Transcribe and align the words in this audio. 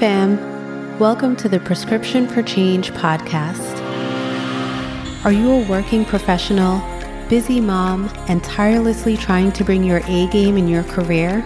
fam. 0.00 0.98
Welcome 0.98 1.36
to 1.36 1.48
the 1.50 1.60
Prescription 1.60 2.26
for 2.26 2.42
Change 2.42 2.90
podcast. 2.92 3.76
Are 5.26 5.30
you 5.30 5.50
a 5.50 5.68
working 5.68 6.06
professional, 6.06 6.80
busy 7.28 7.60
mom, 7.60 8.10
and 8.26 8.42
tirelessly 8.42 9.18
trying 9.18 9.52
to 9.52 9.62
bring 9.62 9.84
your 9.84 10.00
A 10.06 10.26
game 10.28 10.56
in 10.56 10.68
your 10.68 10.84
career? 10.84 11.42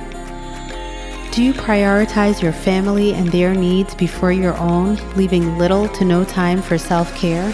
Do 1.32 1.43
you 1.43 1.52
prioritize 1.52 2.41
your 2.41 2.52
family 2.52 3.12
and 3.14 3.27
their 3.32 3.56
needs 3.56 3.93
before 3.96 4.30
your 4.30 4.57
own, 4.59 5.00
leaving 5.16 5.59
little 5.59 5.89
to 5.89 6.05
no 6.05 6.25
time 6.25 6.62
for 6.62 6.79
self 6.79 7.12
care? 7.16 7.52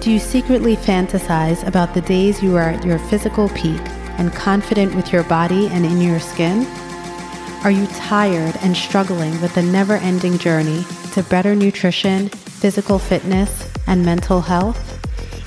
Do 0.00 0.10
you 0.10 0.18
secretly 0.18 0.76
fantasize 0.76 1.66
about 1.66 1.92
the 1.92 2.00
days 2.00 2.42
you 2.42 2.56
are 2.56 2.70
at 2.70 2.86
your 2.86 2.98
physical 3.10 3.50
peak 3.50 3.82
and 4.16 4.32
confident 4.32 4.94
with 4.94 5.12
your 5.12 5.24
body 5.24 5.66
and 5.66 5.84
in 5.84 6.00
your 6.00 6.20
skin? 6.20 6.66
Are 7.66 7.72
you 7.72 7.88
tired 7.88 8.54
and 8.62 8.76
struggling 8.76 9.40
with 9.40 9.56
the 9.56 9.62
never 9.62 9.94
ending 9.94 10.38
journey 10.38 10.84
to 11.14 11.24
better 11.24 11.56
nutrition, 11.56 12.28
physical 12.28 12.96
fitness, 12.96 13.68
and 13.88 14.04
mental 14.04 14.40
health? 14.40 15.02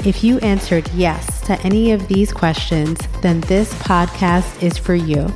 If 0.05 0.21
you 0.21 0.37
answered 0.39 0.91
yes 0.93 1.39
to 1.47 1.57
any 1.61 1.93
of 1.93 2.09
these 2.09 2.33
questions, 2.33 2.99
then 3.21 3.39
this 3.39 3.73
podcast 3.75 4.61
is 4.61 4.77
for 4.77 4.95
you. 4.95 5.33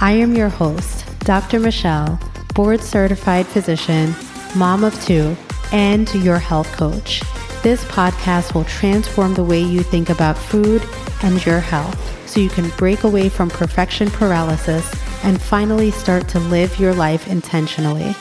I 0.00 0.12
am 0.12 0.36
your 0.36 0.50
host, 0.50 1.06
Dr. 1.20 1.58
Michelle, 1.58 2.20
board 2.54 2.82
certified 2.82 3.46
physician, 3.46 4.14
mom 4.54 4.84
of 4.84 5.02
two, 5.02 5.34
and 5.72 6.14
your 6.16 6.38
health 6.38 6.70
coach. 6.72 7.22
This 7.62 7.86
podcast 7.86 8.52
will 8.52 8.64
transform 8.64 9.32
the 9.32 9.44
way 9.44 9.62
you 9.62 9.82
think 9.82 10.10
about 10.10 10.36
food 10.36 10.82
and 11.22 11.42
your 11.46 11.60
health 11.60 12.28
so 12.28 12.38
you 12.38 12.50
can 12.50 12.68
break 12.76 13.04
away 13.04 13.30
from 13.30 13.48
perfection 13.48 14.10
paralysis 14.10 14.94
and 15.22 15.40
finally 15.40 15.90
start 15.90 16.28
to 16.28 16.38
live 16.38 16.78
your 16.78 16.94
life 16.94 17.28
intentionally. 17.28 18.14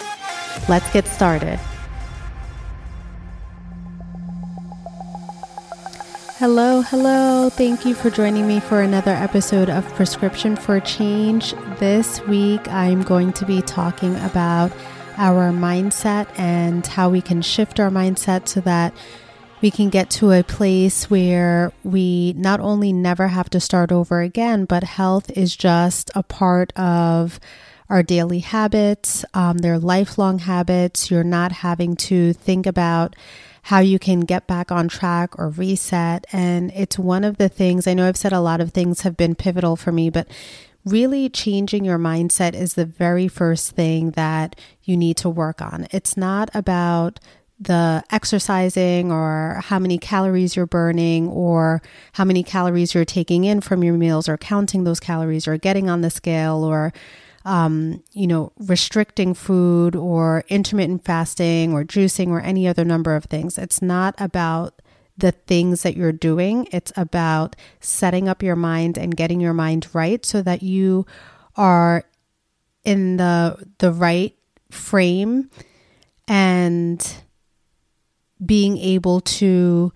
Let's 0.69 0.91
get 0.91 1.07
started. 1.07 1.59
Hello, 6.37 6.81
hello. 6.81 7.49
Thank 7.49 7.85
you 7.85 7.93
for 7.93 8.09
joining 8.09 8.47
me 8.47 8.59
for 8.59 8.81
another 8.81 9.11
episode 9.11 9.69
of 9.69 9.87
Prescription 9.93 10.55
for 10.55 10.79
Change. 10.79 11.53
This 11.77 12.19
week, 12.25 12.67
I'm 12.67 13.03
going 13.03 13.31
to 13.33 13.45
be 13.45 13.61
talking 13.61 14.15
about 14.17 14.71
our 15.17 15.51
mindset 15.51 16.27
and 16.39 16.87
how 16.87 17.09
we 17.11 17.21
can 17.21 17.43
shift 17.43 17.79
our 17.79 17.91
mindset 17.91 18.47
so 18.47 18.59
that 18.61 18.91
we 19.61 19.71
can 19.71 19.89
get 19.89 20.09
to 20.09 20.31
a 20.31 20.43
place 20.43 21.09
where 21.09 21.71
we 21.83 22.33
not 22.35 22.59
only 22.59 22.91
never 22.91 23.27
have 23.27 23.49
to 23.51 23.59
start 23.59 23.91
over 23.91 24.21
again, 24.21 24.65
but 24.65 24.83
health 24.83 25.29
is 25.31 25.55
just 25.55 26.09
a 26.15 26.23
part 26.23 26.73
of 26.77 27.39
our 27.89 28.01
daily 28.01 28.39
habits. 28.39 29.23
Um, 29.33 29.59
they're 29.59 29.77
lifelong 29.77 30.39
habits. 30.39 31.11
You're 31.11 31.23
not 31.23 31.51
having 31.51 31.95
to 31.97 32.33
think 32.33 32.65
about 32.65 33.15
how 33.63 33.79
you 33.79 33.99
can 33.99 34.21
get 34.21 34.47
back 34.47 34.71
on 34.71 34.87
track 34.87 35.37
or 35.37 35.49
reset. 35.49 36.25
And 36.31 36.71
it's 36.71 36.97
one 36.97 37.23
of 37.23 37.37
the 37.37 37.49
things 37.49 37.85
I 37.85 37.93
know 37.93 38.07
I've 38.07 38.17
said 38.17 38.33
a 38.33 38.39
lot 38.39 38.61
of 38.61 38.71
things 38.71 39.01
have 39.01 39.15
been 39.15 39.35
pivotal 39.35 39.75
for 39.75 39.91
me, 39.91 40.09
but 40.09 40.27
really 40.83 41.29
changing 41.29 41.85
your 41.85 41.99
mindset 41.99 42.55
is 42.55 42.73
the 42.73 42.85
very 42.85 43.27
first 43.27 43.71
thing 43.71 44.11
that 44.11 44.55
you 44.83 44.97
need 44.97 45.17
to 45.17 45.29
work 45.29 45.61
on. 45.61 45.87
It's 45.91 46.17
not 46.17 46.49
about 46.55 47.19
the 47.61 48.03
exercising 48.09 49.11
or 49.11 49.61
how 49.63 49.77
many 49.77 49.99
calories 49.99 50.55
you're 50.55 50.65
burning 50.65 51.27
or 51.27 51.79
how 52.13 52.25
many 52.25 52.41
calories 52.41 52.95
you're 52.95 53.05
taking 53.05 53.43
in 53.43 53.61
from 53.61 53.83
your 53.83 53.93
meals 53.93 54.27
or 54.27 54.35
counting 54.35 54.83
those 54.83 54.99
calories 54.99 55.47
or 55.47 55.57
getting 55.57 55.87
on 55.87 56.01
the 56.01 56.09
scale 56.09 56.63
or 56.63 56.91
um, 57.45 58.03
you 58.13 58.25
know 58.25 58.51
restricting 58.57 59.35
food 59.35 59.95
or 59.95 60.43
intermittent 60.49 61.05
fasting 61.05 61.71
or 61.73 61.83
juicing 61.83 62.29
or 62.29 62.41
any 62.41 62.67
other 62.67 62.83
number 62.83 63.15
of 63.15 63.25
things. 63.25 63.59
It's 63.59 63.81
not 63.81 64.15
about 64.17 64.81
the 65.15 65.31
things 65.31 65.83
that 65.83 65.95
you're 65.95 66.11
doing. 66.11 66.67
It's 66.71 66.91
about 66.95 67.55
setting 67.79 68.27
up 68.27 68.41
your 68.41 68.55
mind 68.55 68.97
and 68.97 69.15
getting 69.15 69.39
your 69.39 69.53
mind 69.53 69.87
right 69.93 70.25
so 70.25 70.41
that 70.41 70.63
you 70.63 71.05
are 71.55 72.05
in 72.83 73.17
the 73.17 73.67
the 73.77 73.91
right 73.91 74.35
frame 74.71 75.51
and 76.27 77.21
being 78.45 78.77
able 78.77 79.21
to 79.21 79.91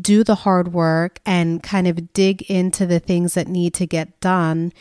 do 0.00 0.24
the 0.24 0.34
hard 0.34 0.72
work 0.72 1.20
and 1.24 1.62
kind 1.62 1.86
of 1.86 2.12
dig 2.12 2.42
into 2.42 2.86
the 2.86 3.00
things 3.00 3.34
that 3.34 3.48
need 3.48 3.74
to 3.74 3.86
get 3.86 4.18
done 4.20 4.72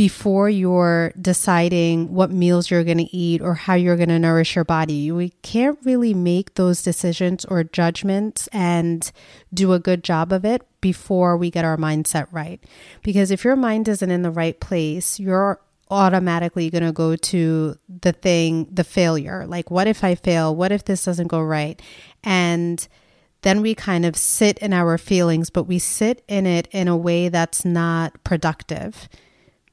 before 0.00 0.48
you're 0.48 1.12
deciding 1.20 2.12
what 2.14 2.30
meals 2.30 2.70
you're 2.70 2.84
going 2.84 2.96
to 2.96 3.14
eat 3.16 3.42
or 3.42 3.52
how 3.52 3.74
you're 3.74 3.96
going 3.96 4.08
to 4.08 4.18
nourish 4.18 4.56
your 4.56 4.64
body. 4.64 5.12
We 5.12 5.28
can't 5.42 5.78
really 5.84 6.14
make 6.14 6.54
those 6.54 6.82
decisions 6.82 7.44
or 7.44 7.64
judgments 7.64 8.48
and 8.50 9.10
do 9.52 9.74
a 9.74 9.78
good 9.78 10.02
job 10.02 10.32
of 10.32 10.44
it 10.44 10.62
before 10.80 11.36
we 11.36 11.50
get 11.50 11.66
our 11.66 11.76
mindset 11.76 12.28
right. 12.30 12.64
Because 13.02 13.30
if 13.30 13.44
your 13.44 13.56
mind 13.56 13.88
isn't 13.88 14.10
in 14.10 14.22
the 14.22 14.30
right 14.30 14.58
place, 14.58 15.20
you're 15.20 15.60
automatically 15.90 16.70
going 16.70 16.84
to 16.84 16.92
go 16.92 17.16
to 17.16 17.76
the 17.88 18.12
thing, 18.12 18.68
the 18.70 18.84
failure. 18.84 19.46
Like, 19.46 19.70
what 19.70 19.86
if 19.86 20.04
I 20.04 20.14
fail? 20.14 20.54
What 20.54 20.72
if 20.72 20.84
this 20.84 21.04
doesn't 21.04 21.28
go 21.28 21.40
right? 21.40 21.80
And 22.22 22.86
then 23.42 23.62
we 23.62 23.74
kind 23.74 24.04
of 24.04 24.16
sit 24.16 24.58
in 24.58 24.72
our 24.72 24.98
feelings, 24.98 25.50
but 25.50 25.64
we 25.64 25.78
sit 25.78 26.22
in 26.28 26.46
it 26.46 26.68
in 26.72 26.88
a 26.88 26.96
way 26.96 27.28
that's 27.28 27.64
not 27.64 28.22
productive 28.24 29.08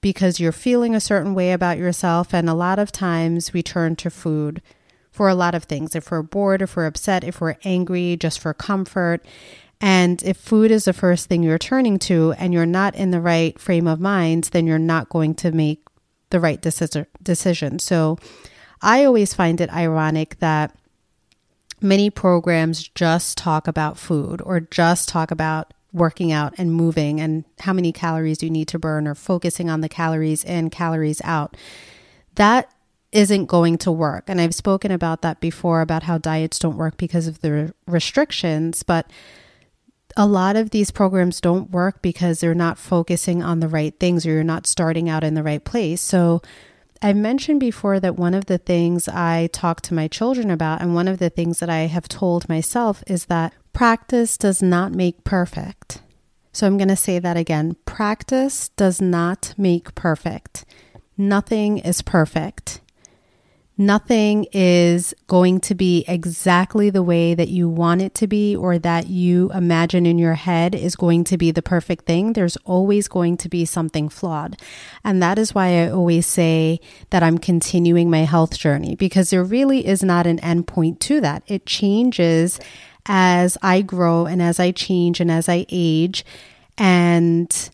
because 0.02 0.40
you're 0.40 0.52
feeling 0.52 0.96
a 0.96 1.02
certain 1.02 1.34
way 1.34 1.52
about 1.52 1.78
yourself. 1.78 2.34
And 2.34 2.50
a 2.50 2.54
lot 2.54 2.80
of 2.80 2.92
times 2.92 3.54
we 3.54 3.62
turn 3.62 3.96
to 3.98 4.10
food 4.10 4.62
for 5.12 5.28
a 5.28 5.36
lot 5.36 5.56
of 5.56 5.66
things. 5.66 5.96
If 5.96 6.12
we're 6.12 6.22
bored, 6.22 6.62
if 6.62 6.76
we're 6.76 6.86
upset, 6.86 7.24
if 7.24 7.42
we're 7.42 7.58
angry, 7.64 8.16
just 8.16 8.40
for 8.40 8.54
comfort. 8.54 9.26
And 9.82 10.24
if 10.24 10.38
food 10.38 10.72
is 10.72 10.86
the 10.86 10.94
first 10.94 11.28
thing 11.28 11.44
you're 11.44 11.58
turning 11.58 12.00
to 12.00 12.34
and 12.38 12.54
you're 12.54 12.66
not 12.66 12.96
in 12.96 13.12
the 13.12 13.22
right 13.22 13.60
frame 13.60 13.88
of 13.88 14.00
mind, 14.00 14.46
then 14.46 14.66
you're 14.66 14.80
not 14.80 15.10
going 15.10 15.36
to 15.36 15.52
make 15.52 15.82
the 16.30 16.40
right 16.40 16.62
decision. 16.62 17.80
So 17.80 18.18
I 18.82 19.06
always 19.06 19.34
find 19.34 19.60
it 19.62 19.72
ironic 19.72 20.40
that 20.40 20.76
many 21.82 22.10
programs 22.10 22.88
just 22.90 23.38
talk 23.38 23.68
about 23.68 23.98
food 23.98 24.42
or 24.42 24.60
just 24.60 25.10
talk 25.10 25.32
about 25.32 25.74
working 25.94 26.32
out 26.32 26.54
and 26.58 26.72
moving 26.72 27.20
and 27.20 27.46
how 27.60 27.74
many 27.74 27.92
calories 27.92 28.44
you 28.44 28.50
need 28.50 28.68
to 28.68 28.80
burn 28.80 29.08
or 29.08 29.16
focusing 29.16 29.70
on 29.70 29.82
the 29.82 29.90
calories 29.90 30.44
in, 30.44 30.70
calories 30.70 31.22
out. 31.24 31.56
That 32.36 32.72
isn't 33.12 33.46
going 33.46 33.78
to 33.80 33.92
work. 33.92 34.26
And 34.28 34.42
I've 34.42 34.54
spoken 34.54 34.92
about 34.92 35.22
that 35.22 35.40
before 35.40 35.82
about 35.82 36.04
how 36.04 36.18
diets 36.18 36.60
don't 36.60 36.78
work 36.78 36.98
because 36.98 37.26
of 37.26 37.40
the 37.42 37.74
restrictions, 37.88 38.84
but 38.84 39.10
a 40.18 40.26
lot 40.26 40.56
of 40.56 40.72
these 40.72 40.92
programs 40.92 41.40
don't 41.40 41.70
work 41.70 42.02
because 42.02 42.40
they're 42.40 42.56
not 42.56 42.78
focusing 42.78 43.44
on 43.44 43.60
the 43.60 43.68
right 43.68 43.98
things 44.00 44.26
or 44.26 44.32
you're 44.32 44.44
not 44.44 44.68
starting 44.68 45.08
out 45.08 45.24
in 45.24 45.36
the 45.36 45.44
right 45.44 45.64
place. 45.64 46.02
So, 46.02 46.42
I 47.00 47.14
mentioned 47.14 47.60
before 47.60 48.00
that 48.00 48.16
one 48.16 48.34
of 48.34 48.48
the 48.48 48.58
things 48.58 49.08
I 49.08 49.50
talk 49.54 49.82
to 49.82 49.94
my 49.94 50.08
children 50.08 50.50
about, 50.50 50.82
and 50.82 50.96
one 50.96 51.08
of 51.08 51.20
the 51.20 51.30
things 51.30 51.60
that 51.60 51.70
I 51.70 51.82
have 51.82 52.08
told 52.08 52.50
myself, 52.50 53.04
is 53.06 53.26
that 53.26 53.54
practice 53.72 54.36
does 54.36 54.64
not 54.64 54.94
make 54.94 55.24
perfect. 55.24 56.02
So 56.52 56.66
I'm 56.66 56.78
going 56.78 56.88
to 56.88 56.96
say 56.96 57.20
that 57.20 57.38
again 57.38 57.76
practice 57.86 58.70
does 58.70 59.00
not 59.00 59.54
make 59.58 59.94
perfect. 59.94 60.66
Nothing 61.16 61.78
is 61.78 62.02
perfect. 62.02 62.82
Nothing 63.80 64.48
is 64.54 65.14
going 65.28 65.60
to 65.62 65.76
be 65.76 66.04
exactly 66.08 66.90
the 66.90 67.04
way 67.04 67.36
that 67.36 67.50
you 67.50 67.70
want 67.70 68.02
it 68.02 68.16
to 68.16 68.26
be 68.26 68.56
or 68.56 68.80
that 68.80 69.08
you 69.08 69.52
imagine 69.52 70.08
in 70.08 70.18
your 70.18 70.34
head 70.34 70.74
is 70.74 70.96
going 70.96 71.24
to 71.26 71.38
be 71.38 71.52
the 71.52 71.62
perfect 71.62 72.06
thing. 72.06 72.34
There's 72.34 72.58
always 72.66 73.08
going 73.08 73.38
to 73.38 73.50
be 73.50 73.66
something 73.66 74.10
flawed. 74.10 74.60
And 75.04 75.22
that 75.22 75.38
is 75.38 75.54
why 75.54 75.84
I 75.84 75.92
always 75.92 76.26
say 76.26 76.80
that 77.12 77.22
I'm 77.22 77.38
continuing 77.38 78.10
my 78.10 78.22
health 78.22 78.58
journey 78.58 78.96
because 78.96 79.30
there 79.30 79.44
really 79.44 79.86
is 79.86 80.02
not 80.02 80.26
an 80.26 80.40
end 80.40 80.66
point 80.66 81.00
to 81.02 81.22
that. 81.22 81.44
It 81.46 81.68
changes 81.68 82.60
as 83.06 83.60
I 83.62 83.84
grow 83.84 84.26
and 84.26 84.42
as 84.42 84.60
I 84.60 84.72
change 84.72 85.20
and 85.20 85.30
as 85.30 85.48
I 85.48 85.68
age. 85.70 86.26
And 86.80 87.70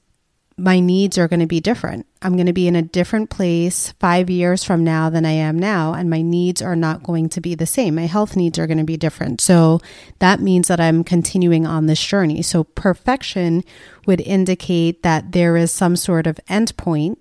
my 0.57 0.79
needs 0.79 1.17
are 1.17 1.27
going 1.27 1.39
to 1.39 1.47
be 1.47 1.59
different. 1.59 2.05
I'm 2.21 2.35
going 2.35 2.47
to 2.47 2.53
be 2.53 2.67
in 2.67 2.75
a 2.75 2.81
different 2.81 3.29
place 3.29 3.93
five 3.99 4.29
years 4.29 4.63
from 4.63 4.83
now 4.83 5.09
than 5.09 5.25
I 5.25 5.31
am 5.31 5.57
now, 5.57 5.93
and 5.93 6.09
my 6.09 6.21
needs 6.21 6.61
are 6.61 6.75
not 6.75 7.03
going 7.03 7.29
to 7.29 7.41
be 7.41 7.55
the 7.55 7.65
same. 7.65 7.95
My 7.95 8.05
health 8.05 8.35
needs 8.35 8.59
are 8.59 8.67
going 8.67 8.77
to 8.77 8.83
be 8.83 8.97
different. 8.97 9.41
So 9.41 9.79
that 10.19 10.39
means 10.39 10.67
that 10.67 10.79
I'm 10.79 11.03
continuing 11.03 11.65
on 11.65 11.87
this 11.87 12.03
journey. 12.03 12.41
So 12.41 12.63
perfection 12.63 13.63
would 14.05 14.21
indicate 14.21 15.03
that 15.03 15.31
there 15.31 15.57
is 15.57 15.71
some 15.71 15.95
sort 15.95 16.27
of 16.27 16.39
endpoint 16.49 17.17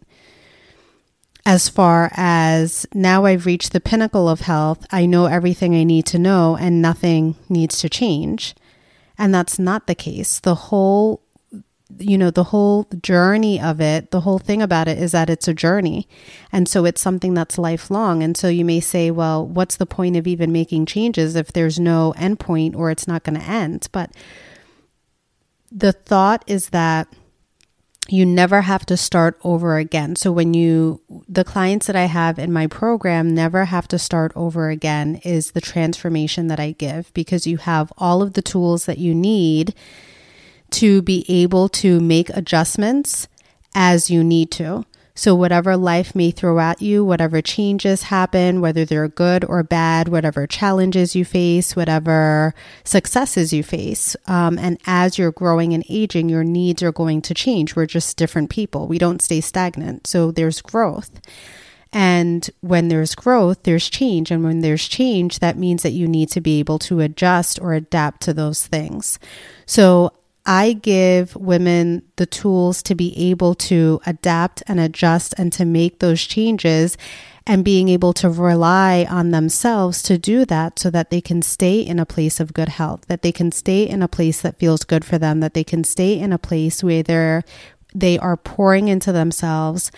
as 1.44 1.68
far 1.68 2.10
as 2.14 2.86
now 2.94 3.24
I've 3.24 3.46
reached 3.46 3.72
the 3.72 3.80
pinnacle 3.80 4.28
of 4.28 4.40
health. 4.40 4.86
I 4.90 5.06
know 5.06 5.26
everything 5.26 5.74
I 5.74 5.84
need 5.84 6.06
to 6.06 6.18
know, 6.18 6.56
and 6.56 6.82
nothing 6.82 7.36
needs 7.48 7.78
to 7.80 7.88
change. 7.88 8.54
And 9.18 9.34
that's 9.34 9.58
not 9.58 9.86
the 9.86 9.94
case. 9.94 10.38
The 10.38 10.54
whole 10.54 11.22
you 11.98 12.18
know, 12.18 12.30
the 12.30 12.44
whole 12.44 12.86
journey 13.02 13.60
of 13.60 13.80
it, 13.80 14.10
the 14.10 14.20
whole 14.20 14.38
thing 14.38 14.62
about 14.62 14.88
it 14.88 14.98
is 14.98 15.12
that 15.12 15.30
it's 15.30 15.48
a 15.48 15.54
journey. 15.54 16.08
And 16.50 16.68
so 16.68 16.84
it's 16.84 17.00
something 17.00 17.34
that's 17.34 17.58
lifelong. 17.58 18.22
And 18.22 18.36
so 18.36 18.48
you 18.48 18.64
may 18.64 18.80
say, 18.80 19.10
well, 19.10 19.46
what's 19.46 19.76
the 19.76 19.86
point 19.86 20.16
of 20.16 20.26
even 20.26 20.52
making 20.52 20.86
changes 20.86 21.36
if 21.36 21.52
there's 21.52 21.78
no 21.78 22.14
endpoint 22.16 22.76
or 22.76 22.90
it's 22.90 23.08
not 23.08 23.24
going 23.24 23.38
to 23.38 23.46
end? 23.46 23.88
But 23.92 24.12
the 25.70 25.92
thought 25.92 26.44
is 26.46 26.70
that 26.70 27.08
you 28.08 28.26
never 28.26 28.62
have 28.62 28.84
to 28.86 28.96
start 28.96 29.38
over 29.44 29.76
again. 29.76 30.16
So 30.16 30.32
when 30.32 30.54
you 30.54 31.00
the 31.28 31.44
clients 31.44 31.86
that 31.86 31.96
I 31.96 32.06
have 32.06 32.38
in 32.38 32.52
my 32.52 32.66
program 32.66 33.32
never 33.34 33.66
have 33.66 33.86
to 33.88 33.98
start 33.98 34.32
over 34.34 34.70
again 34.70 35.20
is 35.24 35.52
the 35.52 35.60
transformation 35.60 36.48
that 36.48 36.58
I 36.58 36.72
give 36.72 37.14
because 37.14 37.46
you 37.46 37.58
have 37.58 37.92
all 37.96 38.20
of 38.20 38.32
the 38.32 38.42
tools 38.42 38.86
that 38.86 38.98
you 38.98 39.14
need 39.14 39.74
to 40.72 41.02
be 41.02 41.24
able 41.28 41.68
to 41.68 42.00
make 42.00 42.28
adjustments 42.30 43.28
as 43.74 44.10
you 44.10 44.22
need 44.24 44.50
to. 44.52 44.84
So, 45.14 45.34
whatever 45.34 45.76
life 45.76 46.14
may 46.14 46.30
throw 46.30 46.58
at 46.58 46.80
you, 46.80 47.04
whatever 47.04 47.42
changes 47.42 48.04
happen, 48.04 48.62
whether 48.62 48.86
they're 48.86 49.08
good 49.08 49.44
or 49.44 49.62
bad, 49.62 50.08
whatever 50.08 50.46
challenges 50.46 51.14
you 51.14 51.24
face, 51.24 51.76
whatever 51.76 52.54
successes 52.82 53.52
you 53.52 53.62
face, 53.62 54.16
um, 54.26 54.58
and 54.58 54.78
as 54.86 55.18
you're 55.18 55.30
growing 55.30 55.74
and 55.74 55.84
aging, 55.90 56.30
your 56.30 56.44
needs 56.44 56.82
are 56.82 56.92
going 56.92 57.20
to 57.22 57.34
change. 57.34 57.76
We're 57.76 57.84
just 57.84 58.16
different 58.16 58.48
people. 58.48 58.86
We 58.88 58.98
don't 58.98 59.20
stay 59.20 59.42
stagnant. 59.42 60.06
So, 60.06 60.30
there's 60.30 60.62
growth. 60.62 61.20
And 61.92 62.48
when 62.62 62.88
there's 62.88 63.14
growth, 63.14 63.64
there's 63.64 63.90
change. 63.90 64.30
And 64.30 64.42
when 64.42 64.60
there's 64.60 64.88
change, 64.88 65.40
that 65.40 65.58
means 65.58 65.82
that 65.82 65.90
you 65.90 66.08
need 66.08 66.30
to 66.30 66.40
be 66.40 66.58
able 66.58 66.78
to 66.80 67.00
adjust 67.00 67.60
or 67.60 67.74
adapt 67.74 68.22
to 68.22 68.32
those 68.32 68.66
things. 68.66 69.18
So 69.66 70.12
I 70.44 70.72
give 70.72 71.36
women 71.36 72.02
the 72.16 72.26
tools 72.26 72.82
to 72.84 72.94
be 72.94 73.16
able 73.30 73.54
to 73.54 74.00
adapt 74.06 74.62
and 74.66 74.80
adjust 74.80 75.34
and 75.38 75.52
to 75.52 75.64
make 75.64 76.00
those 76.00 76.22
changes 76.22 76.96
and 77.46 77.64
being 77.64 77.88
able 77.88 78.12
to 78.12 78.30
rely 78.30 79.06
on 79.08 79.30
themselves 79.30 80.02
to 80.04 80.18
do 80.18 80.44
that 80.44 80.78
so 80.78 80.90
that 80.90 81.10
they 81.10 81.20
can 81.20 81.42
stay 81.42 81.80
in 81.80 81.98
a 81.98 82.06
place 82.06 82.40
of 82.40 82.54
good 82.54 82.68
health, 82.68 83.02
that 83.08 83.22
they 83.22 83.32
can 83.32 83.50
stay 83.50 83.88
in 83.88 84.02
a 84.02 84.08
place 84.08 84.40
that 84.40 84.58
feels 84.58 84.84
good 84.84 85.04
for 85.04 85.18
them, 85.18 85.40
that 85.40 85.54
they 85.54 85.64
can 85.64 85.84
stay 85.84 86.18
in 86.18 86.32
a 86.32 86.38
place 86.38 86.82
where 86.82 87.02
they're 87.02 87.42
they 87.94 88.18
are 88.18 88.38
pouring 88.38 88.88
into 88.88 89.12
themselves 89.12 89.92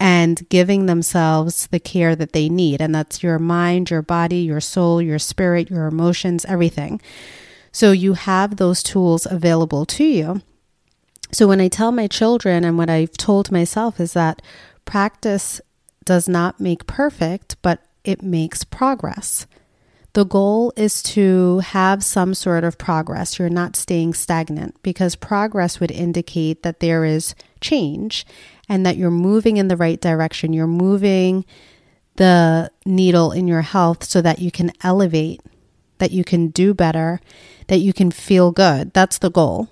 and 0.00 0.48
giving 0.48 0.86
themselves 0.86 1.66
the 1.68 1.80
care 1.80 2.16
that 2.16 2.32
they 2.32 2.48
need. 2.48 2.80
And 2.80 2.94
that's 2.94 3.22
your 3.22 3.38
mind, 3.38 3.90
your 3.90 4.02
body, 4.02 4.38
your 4.38 4.60
soul, 4.60 5.00
your 5.00 5.18
spirit, 5.18 5.70
your 5.70 5.86
emotions, 5.86 6.44
everything. 6.46 7.00
So 7.74 7.90
you 7.90 8.12
have 8.12 8.56
those 8.56 8.84
tools 8.84 9.26
available 9.28 9.84
to 9.86 10.04
you. 10.04 10.42
So 11.32 11.48
when 11.48 11.60
I 11.60 11.66
tell 11.66 11.90
my 11.90 12.06
children 12.06 12.62
and 12.62 12.78
what 12.78 12.88
I've 12.88 13.16
told 13.16 13.50
myself 13.50 13.98
is 13.98 14.12
that 14.12 14.40
practice 14.84 15.60
does 16.04 16.28
not 16.28 16.60
make 16.60 16.86
perfect, 16.86 17.56
but 17.62 17.82
it 18.04 18.22
makes 18.22 18.62
progress. 18.62 19.48
The 20.12 20.24
goal 20.24 20.72
is 20.76 21.02
to 21.02 21.58
have 21.58 22.04
some 22.04 22.32
sort 22.34 22.62
of 22.62 22.78
progress. 22.78 23.40
You're 23.40 23.48
not 23.48 23.74
staying 23.74 24.14
stagnant 24.14 24.80
because 24.84 25.16
progress 25.16 25.80
would 25.80 25.90
indicate 25.90 26.62
that 26.62 26.78
there 26.78 27.04
is 27.04 27.34
change 27.60 28.24
and 28.68 28.86
that 28.86 28.96
you're 28.96 29.10
moving 29.10 29.56
in 29.56 29.66
the 29.66 29.76
right 29.76 30.00
direction. 30.00 30.52
You're 30.52 30.68
moving 30.68 31.44
the 32.14 32.70
needle 32.86 33.32
in 33.32 33.48
your 33.48 33.62
health 33.62 34.04
so 34.04 34.22
that 34.22 34.38
you 34.38 34.52
can 34.52 34.70
elevate, 34.84 35.40
that 36.04 36.12
you 36.12 36.22
can 36.22 36.48
do 36.48 36.74
better, 36.74 37.18
that 37.68 37.78
you 37.78 37.94
can 37.94 38.10
feel 38.10 38.52
good. 38.52 38.92
That's 38.92 39.16
the 39.16 39.30
goal, 39.30 39.70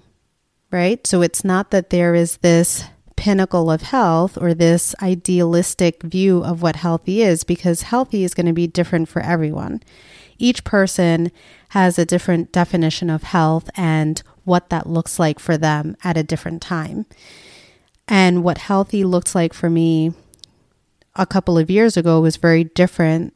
right? 0.70 1.06
So 1.06 1.20
it's 1.20 1.44
not 1.44 1.70
that 1.72 1.90
there 1.90 2.14
is 2.14 2.38
this 2.38 2.84
pinnacle 3.16 3.70
of 3.70 3.82
health 3.82 4.38
or 4.40 4.54
this 4.54 4.94
idealistic 5.02 6.02
view 6.02 6.42
of 6.42 6.62
what 6.62 6.76
healthy 6.76 7.20
is 7.20 7.44
because 7.44 7.82
healthy 7.82 8.24
is 8.24 8.32
going 8.32 8.46
to 8.46 8.54
be 8.54 8.66
different 8.66 9.10
for 9.10 9.20
everyone. 9.20 9.82
Each 10.38 10.64
person 10.64 11.30
has 11.68 11.98
a 11.98 12.06
different 12.06 12.50
definition 12.50 13.10
of 13.10 13.24
health 13.24 13.68
and 13.76 14.22
what 14.44 14.70
that 14.70 14.88
looks 14.88 15.18
like 15.18 15.38
for 15.38 15.58
them 15.58 15.98
at 16.02 16.16
a 16.16 16.22
different 16.22 16.62
time. 16.62 17.04
And 18.08 18.42
what 18.42 18.56
healthy 18.56 19.04
looks 19.04 19.34
like 19.34 19.52
for 19.52 19.68
me 19.68 20.14
a 21.14 21.26
couple 21.26 21.58
of 21.58 21.70
years 21.70 21.98
ago 21.98 22.22
was 22.22 22.36
very 22.38 22.64
different 22.64 23.34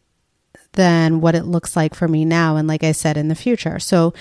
than 0.76 1.20
what 1.20 1.34
it 1.34 1.44
looks 1.44 1.76
like 1.76 1.94
for 1.94 2.06
me 2.06 2.24
now. 2.24 2.56
And 2.56 2.68
like 2.68 2.84
I 2.84 2.92
said, 2.92 3.16
in 3.16 3.28
the 3.28 3.34
future. 3.34 3.78
So 3.78 4.14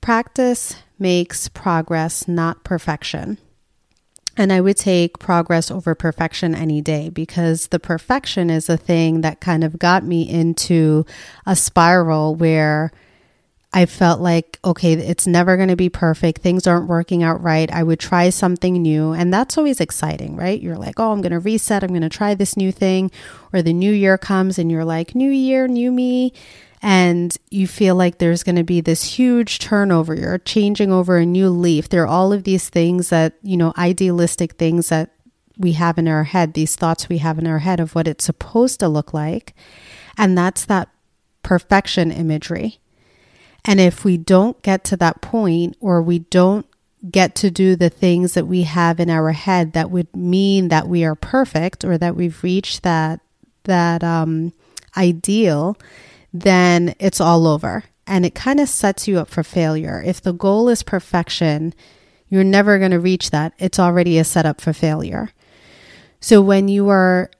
Practice 0.00 0.76
makes 0.98 1.48
progress, 1.48 2.28
not 2.28 2.64
perfection. 2.64 3.38
And 4.36 4.52
I 4.52 4.60
would 4.60 4.76
take 4.76 5.18
progress 5.18 5.70
over 5.70 5.94
perfection 5.94 6.54
any 6.54 6.80
day 6.80 7.08
because 7.08 7.68
the 7.68 7.80
perfection 7.80 8.50
is 8.50 8.68
a 8.68 8.76
thing 8.76 9.22
that 9.22 9.40
kind 9.40 9.64
of 9.64 9.78
got 9.78 10.04
me 10.04 10.28
into 10.28 11.04
a 11.44 11.56
spiral 11.56 12.36
where 12.36 12.92
I 13.72 13.84
felt 13.84 14.20
like, 14.20 14.58
okay, 14.64 14.94
it's 14.94 15.26
never 15.26 15.56
going 15.56 15.68
to 15.68 15.76
be 15.76 15.90
perfect. 15.90 16.40
Things 16.40 16.66
aren't 16.66 16.88
working 16.88 17.22
out 17.22 17.42
right. 17.42 17.70
I 17.70 17.82
would 17.82 18.00
try 18.00 18.30
something 18.30 18.80
new. 18.80 19.12
And 19.12 19.32
that's 19.32 19.58
always 19.58 19.80
exciting, 19.80 20.36
right? 20.36 20.60
You're 20.60 20.78
like, 20.78 20.98
oh, 20.98 21.12
I'm 21.12 21.20
going 21.20 21.32
to 21.32 21.38
reset. 21.38 21.84
I'm 21.84 21.90
going 21.90 22.00
to 22.00 22.08
try 22.08 22.34
this 22.34 22.56
new 22.56 22.72
thing. 22.72 23.10
Or 23.52 23.60
the 23.60 23.74
new 23.74 23.92
year 23.92 24.16
comes 24.16 24.58
and 24.58 24.70
you're 24.70 24.86
like, 24.86 25.14
new 25.14 25.30
year, 25.30 25.68
new 25.68 25.92
me 25.92 26.32
and 26.80 27.36
you 27.50 27.66
feel 27.66 27.94
like 27.94 28.18
there's 28.18 28.42
going 28.42 28.56
to 28.56 28.64
be 28.64 28.80
this 28.80 29.02
huge 29.02 29.58
turnover. 29.58 30.14
You're 30.14 30.38
changing 30.38 30.92
over 30.92 31.18
a 31.18 31.26
new 31.26 31.50
leaf. 31.50 31.88
There 31.88 32.04
are 32.04 32.08
all 32.08 32.32
of 32.32 32.44
these 32.44 32.68
things 32.68 33.08
that, 33.08 33.34
you 33.42 33.56
know, 33.56 33.72
idealistic 33.76 34.54
things 34.54 34.88
that 34.88 35.10
we 35.56 35.72
have 35.72 35.98
in 35.98 36.06
our 36.06 36.24
head, 36.24 36.54
these 36.54 36.76
thoughts 36.76 37.08
we 37.08 37.18
have 37.18 37.38
in 37.38 37.46
our 37.46 37.58
head 37.58 37.80
of 37.80 37.94
what 37.94 38.06
it's 38.06 38.24
supposed 38.24 38.78
to 38.80 38.88
look 38.88 39.12
like. 39.12 39.54
And 40.16 40.38
that's 40.38 40.64
that 40.66 40.88
perfection 41.42 42.12
imagery. 42.12 42.78
And 43.64 43.80
if 43.80 44.04
we 44.04 44.16
don't 44.16 44.60
get 44.62 44.84
to 44.84 44.96
that 44.98 45.20
point 45.20 45.76
or 45.80 46.00
we 46.00 46.20
don't 46.20 46.66
get 47.10 47.34
to 47.36 47.50
do 47.50 47.76
the 47.76 47.90
things 47.90 48.34
that 48.34 48.46
we 48.46 48.62
have 48.62 48.98
in 48.98 49.10
our 49.10 49.32
head 49.32 49.72
that 49.72 49.90
would 49.90 50.14
mean 50.16 50.68
that 50.68 50.88
we 50.88 51.04
are 51.04 51.14
perfect 51.14 51.84
or 51.84 51.96
that 51.98 52.16
we've 52.16 52.42
reached 52.42 52.82
that 52.82 53.20
that 53.64 54.02
um, 54.02 54.52
ideal, 54.96 55.76
then 56.32 56.94
it's 56.98 57.20
all 57.20 57.46
over. 57.46 57.84
And 58.06 58.24
it 58.24 58.34
kind 58.34 58.58
of 58.58 58.68
sets 58.68 59.06
you 59.06 59.18
up 59.18 59.28
for 59.28 59.42
failure. 59.42 60.02
If 60.04 60.22
the 60.22 60.32
goal 60.32 60.70
is 60.70 60.82
perfection, 60.82 61.74
you're 62.28 62.44
never 62.44 62.78
going 62.78 62.90
to 62.92 62.98
reach 62.98 63.30
that. 63.30 63.52
It's 63.58 63.78
already 63.78 64.18
a 64.18 64.24
setup 64.24 64.60
for 64.60 64.72
failure. 64.72 65.30
So 66.20 66.40
when 66.40 66.68
you 66.68 66.88
are 66.88 67.30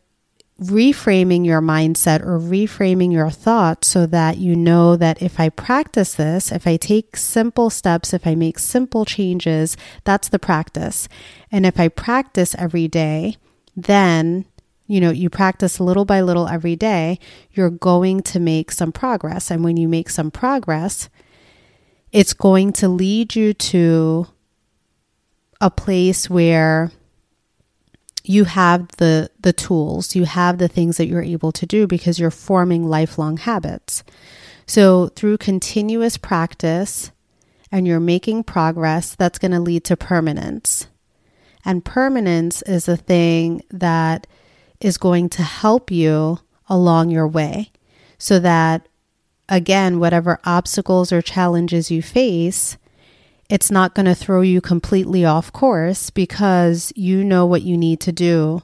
reframing 0.60 1.46
your 1.46 1.60
mindset 1.60 2.20
or 2.20 2.38
reframing 2.38 3.12
your 3.12 3.30
thoughts 3.30 3.86
so 3.86 4.06
that 4.06 4.38
you 4.38 4.56
know 4.56 4.96
that 4.96 5.22
if 5.22 5.38
I 5.38 5.50
practice 5.50 6.14
this, 6.14 6.50
if 6.50 6.66
I 6.66 6.76
take 6.76 7.16
simple 7.16 7.70
steps, 7.70 8.12
if 8.12 8.26
I 8.26 8.34
make 8.34 8.58
simple 8.58 9.04
changes, 9.04 9.76
that's 10.04 10.28
the 10.28 10.38
practice. 10.38 11.08
And 11.52 11.64
if 11.64 11.78
I 11.78 11.88
practice 11.88 12.56
every 12.58 12.88
day, 12.88 13.36
then 13.76 14.46
you 14.88 15.02
know, 15.02 15.10
you 15.10 15.28
practice 15.28 15.80
little 15.80 16.06
by 16.06 16.22
little 16.22 16.48
every 16.48 16.74
day, 16.74 17.18
you're 17.52 17.70
going 17.70 18.22
to 18.22 18.40
make 18.40 18.72
some 18.72 18.90
progress. 18.90 19.50
And 19.50 19.62
when 19.62 19.76
you 19.76 19.86
make 19.86 20.08
some 20.08 20.30
progress, 20.30 21.10
it's 22.10 22.32
going 22.32 22.72
to 22.72 22.88
lead 22.88 23.36
you 23.36 23.52
to 23.52 24.26
a 25.60 25.70
place 25.70 26.30
where 26.30 26.90
you 28.25 28.44
have 28.44 28.88
the 28.98 29.30
the 29.40 29.52
tools, 29.52 30.14
you 30.14 30.25
have 30.25 30.58
the 30.58 30.68
things 30.68 30.96
that 30.96 31.06
you're 31.06 31.22
able 31.22 31.52
to 31.52 31.66
do 31.66 31.87
because 31.87 32.18
you're 32.18 32.30
forming 32.30 32.88
lifelong 32.88 33.37
habits. 33.37 34.02
So 34.66 35.08
through 35.08 35.38
continuous 35.38 36.18
practice 36.18 37.10
and 37.72 37.87
you're 37.87 38.00
making 38.00 38.44
progress, 38.44 39.14
that's 39.14 39.38
going 39.38 39.52
to 39.52 39.60
lead 39.60 39.84
to 39.84 39.96
permanence. 39.96 40.87
And 41.64 41.84
permanence 41.84 42.62
is 42.62 42.88
a 42.88 42.96
thing 42.96 43.62
that 43.70 44.26
is 44.80 44.98
going 44.98 45.28
to 45.30 45.42
help 45.42 45.90
you 45.90 46.38
along 46.68 47.10
your 47.10 47.26
way 47.26 47.72
so 48.18 48.38
that, 48.38 48.88
again, 49.48 49.98
whatever 49.98 50.38
obstacles 50.44 51.12
or 51.12 51.22
challenges 51.22 51.90
you 51.90 52.02
face, 52.02 52.76
it's 53.48 53.70
not 53.70 53.94
going 53.94 54.06
to 54.06 54.14
throw 54.14 54.40
you 54.40 54.60
completely 54.60 55.24
off 55.24 55.52
course 55.52 56.10
because 56.10 56.92
you 56.96 57.24
know 57.24 57.46
what 57.46 57.62
you 57.62 57.76
need 57.76 58.00
to 58.00 58.12
do 58.12 58.62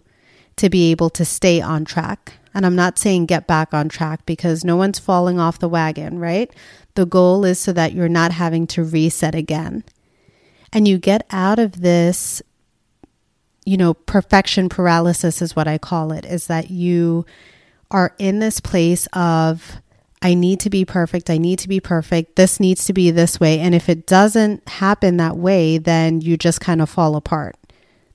to 0.56 0.68
be 0.68 0.90
able 0.90 1.10
to 1.10 1.24
stay 1.24 1.60
on 1.60 1.84
track. 1.84 2.34
And 2.52 2.64
I'm 2.64 2.76
not 2.76 2.98
saying 2.98 3.26
get 3.26 3.46
back 3.46 3.74
on 3.74 3.88
track 3.88 4.24
because 4.26 4.64
no 4.64 4.76
one's 4.76 4.98
falling 4.98 5.40
off 5.40 5.58
the 5.58 5.68
wagon, 5.68 6.18
right? 6.18 6.52
The 6.94 7.06
goal 7.06 7.44
is 7.44 7.58
so 7.58 7.72
that 7.72 7.92
you're 7.92 8.08
not 8.08 8.32
having 8.32 8.66
to 8.68 8.84
reset 8.84 9.34
again. 9.34 9.84
And 10.72 10.86
you 10.86 10.98
get 10.98 11.26
out 11.30 11.58
of 11.58 11.80
this 11.80 12.42
you 13.64 13.76
know, 13.76 13.94
perfection 13.94 14.68
paralysis 14.68 15.40
is 15.40 15.56
what 15.56 15.66
I 15.66 15.78
call 15.78 16.12
it, 16.12 16.24
is 16.24 16.46
that 16.48 16.70
you 16.70 17.24
are 17.90 18.14
in 18.18 18.38
this 18.38 18.60
place 18.60 19.06
of 19.12 19.80
I 20.24 20.32
need 20.32 20.58
to 20.60 20.70
be 20.70 20.86
perfect. 20.86 21.28
I 21.28 21.36
need 21.36 21.58
to 21.58 21.68
be 21.68 21.80
perfect. 21.80 22.36
This 22.36 22.58
needs 22.58 22.86
to 22.86 22.94
be 22.94 23.10
this 23.10 23.38
way. 23.38 23.60
And 23.60 23.74
if 23.74 23.90
it 23.90 24.06
doesn't 24.06 24.66
happen 24.66 25.18
that 25.18 25.36
way, 25.36 25.76
then 25.76 26.22
you 26.22 26.38
just 26.38 26.62
kind 26.62 26.80
of 26.80 26.88
fall 26.88 27.14
apart. 27.14 27.56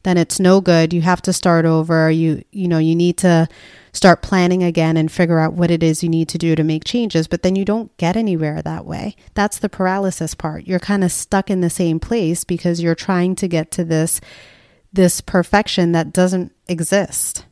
Then 0.01 0.17
it's 0.17 0.39
no 0.39 0.59
good. 0.59 0.91
You 0.91 1.01
have 1.01 1.21
to 1.23 1.33
start 1.33 1.65
over. 1.65 2.09
You 2.09 2.43
you 2.51 2.67
know, 2.67 2.79
you 2.79 2.95
need 2.95 3.17
to 3.17 3.47
start 3.93 4.23
planning 4.23 4.63
again 4.63 4.97
and 4.97 5.11
figure 5.11 5.37
out 5.37 5.53
what 5.53 5.69
it 5.69 5.83
is 5.83 6.01
you 6.01 6.09
need 6.09 6.29
to 6.29 6.39
do 6.39 6.55
to 6.55 6.63
make 6.63 6.83
changes, 6.83 7.27
but 7.27 7.43
then 7.43 7.55
you 7.55 7.63
don't 7.63 7.95
get 7.97 8.15
anywhere 8.15 8.61
that 8.61 8.85
way. 8.85 9.15
That's 9.35 9.59
the 9.59 9.69
paralysis 9.69 10.33
part. 10.33 10.65
You're 10.65 10.79
kind 10.79 11.03
of 11.03 11.11
stuck 11.11 11.51
in 11.51 11.61
the 11.61 11.69
same 11.69 11.99
place 11.99 12.43
because 12.43 12.81
you're 12.81 12.95
trying 12.95 13.35
to 13.35 13.47
get 13.47 13.69
to 13.71 13.83
this 13.83 14.19
this 14.91 15.21
perfection 15.21 15.91
that 15.91 16.11
doesn't 16.11 16.53
exist. 16.67 17.45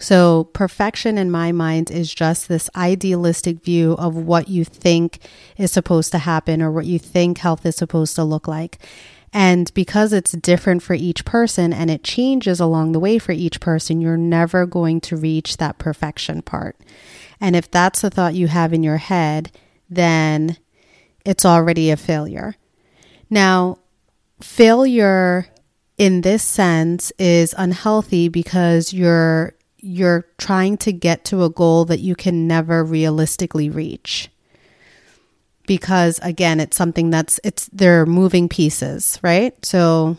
So, 0.00 0.44
perfection 0.54 1.18
in 1.18 1.30
my 1.30 1.52
mind 1.52 1.90
is 1.90 2.12
just 2.12 2.48
this 2.48 2.70
idealistic 2.74 3.62
view 3.62 3.92
of 3.92 4.16
what 4.16 4.48
you 4.48 4.64
think 4.64 5.18
is 5.58 5.72
supposed 5.72 6.10
to 6.12 6.18
happen 6.18 6.62
or 6.62 6.70
what 6.72 6.86
you 6.86 6.98
think 6.98 7.36
health 7.36 7.66
is 7.66 7.76
supposed 7.76 8.16
to 8.16 8.24
look 8.24 8.48
like. 8.48 8.78
And 9.30 9.72
because 9.74 10.14
it's 10.14 10.32
different 10.32 10.82
for 10.82 10.94
each 10.94 11.26
person 11.26 11.74
and 11.74 11.90
it 11.90 12.02
changes 12.02 12.60
along 12.60 12.92
the 12.92 12.98
way 12.98 13.18
for 13.18 13.32
each 13.32 13.60
person, 13.60 14.00
you're 14.00 14.16
never 14.16 14.64
going 14.64 15.02
to 15.02 15.18
reach 15.18 15.58
that 15.58 15.76
perfection 15.76 16.40
part. 16.40 16.76
And 17.38 17.54
if 17.54 17.70
that's 17.70 18.00
the 18.00 18.08
thought 18.08 18.34
you 18.34 18.48
have 18.48 18.72
in 18.72 18.82
your 18.82 18.96
head, 18.96 19.52
then 19.90 20.56
it's 21.26 21.44
already 21.44 21.90
a 21.90 21.98
failure. 21.98 22.54
Now, 23.28 23.78
failure 24.40 25.46
in 25.98 26.22
this 26.22 26.42
sense 26.42 27.12
is 27.18 27.54
unhealthy 27.58 28.28
because 28.28 28.94
you're 28.94 29.52
you're 29.82 30.26
trying 30.38 30.76
to 30.78 30.92
get 30.92 31.24
to 31.26 31.44
a 31.44 31.50
goal 31.50 31.84
that 31.86 32.00
you 32.00 32.14
can 32.14 32.46
never 32.46 32.84
realistically 32.84 33.70
reach. 33.70 34.30
Because 35.66 36.18
again 36.22 36.58
it's 36.58 36.76
something 36.76 37.10
that's 37.10 37.38
it's 37.44 37.68
they're 37.72 38.06
moving 38.06 38.48
pieces 38.48 39.18
right? 39.22 39.54
So 39.64 40.16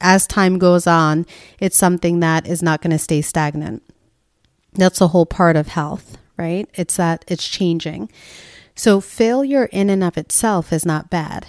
as 0.00 0.26
time 0.26 0.58
goes 0.58 0.86
on 0.86 1.26
it's 1.60 1.76
something 1.76 2.20
that 2.20 2.46
is 2.46 2.62
not 2.62 2.82
going 2.82 2.90
to 2.90 2.98
stay 2.98 3.22
stagnant. 3.22 3.82
That's 4.74 5.00
a 5.00 5.08
whole 5.08 5.26
part 5.26 5.56
of 5.56 5.68
health 5.68 6.18
right? 6.36 6.68
It's 6.74 6.96
that 6.96 7.24
it's 7.28 7.46
changing. 7.46 8.10
So 8.74 9.00
failure 9.00 9.66
in 9.66 9.90
and 9.90 10.02
of 10.02 10.16
itself 10.16 10.72
is 10.72 10.84
not 10.84 11.10
bad 11.10 11.46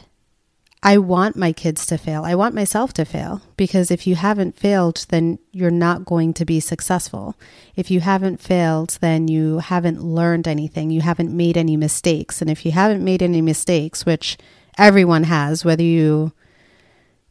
I 0.85 0.97
want 0.97 1.37
my 1.37 1.53
kids 1.53 1.85
to 1.85 1.97
fail. 1.97 2.25
I 2.25 2.35
want 2.35 2.53
myself 2.53 2.91
to 2.93 3.05
fail 3.05 3.41
because 3.55 3.89
if 3.89 4.05
you 4.05 4.15
haven't 4.15 4.59
failed, 4.59 5.05
then 5.07 5.39
you're 5.53 5.71
not 5.71 6.03
going 6.03 6.33
to 6.33 6.45
be 6.45 6.59
successful. 6.59 7.37
If 7.77 7.89
you 7.89 8.01
haven't 8.01 8.41
failed, 8.41 8.97
then 8.99 9.29
you 9.29 9.59
haven't 9.59 10.03
learned 10.03 10.45
anything. 10.45 10.91
You 10.91 10.99
haven't 10.99 11.31
made 11.31 11.55
any 11.55 11.77
mistakes. 11.77 12.41
And 12.41 12.49
if 12.49 12.65
you 12.65 12.73
haven't 12.73 13.01
made 13.01 13.23
any 13.23 13.41
mistakes, 13.41 14.05
which 14.05 14.37
everyone 14.77 15.23
has, 15.23 15.63
whether 15.63 15.83
you 15.83 16.33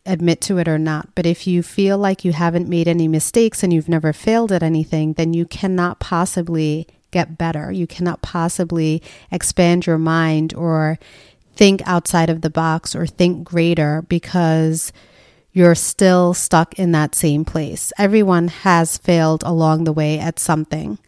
admit 0.06 0.40
to 0.40 0.56
it 0.56 0.66
or 0.66 0.78
not, 0.78 1.14
but 1.14 1.26
if 1.26 1.47
you 1.47 1.62
feel 1.62 1.99
like 1.99 2.25
you 2.25 2.32
haven't 2.32 2.71
made 2.71 2.88
any 2.88 3.06
mistakes 3.06 3.62
and 3.62 3.71
you've 3.71 3.88
never 3.88 4.14
failed 4.14 4.50
at 4.50 4.62
anything, 4.62 5.12
then 5.12 5.35
you 5.35 5.44
cannot 5.44 6.00
possibly 6.00 6.87
get 7.11 7.37
better. 7.37 7.71
You 7.71 7.87
cannot 7.87 8.23
possibly 8.23 9.02
expand 9.30 9.87
your 9.87 9.99
mind 9.99 10.54
or 10.54 10.99
think 11.54 11.82
outside 11.87 12.30
of 12.30 12.40
the 12.40 12.50
box 12.50 12.94
or 12.94 13.06
think 13.06 13.44
greater 13.44 14.02
because 14.02 14.92
you're 15.52 15.75
still 15.75 16.32
stuck 16.32 16.78
in 16.78 16.92
that 16.92 17.14
same 17.14 17.44
place. 17.44 17.92
Everyone 17.99 18.49
has 18.49 18.97
failed 18.97 19.42
along 19.44 19.85
the 19.85 19.92
way 19.92 20.18
at 20.18 20.38
something. 20.38 20.99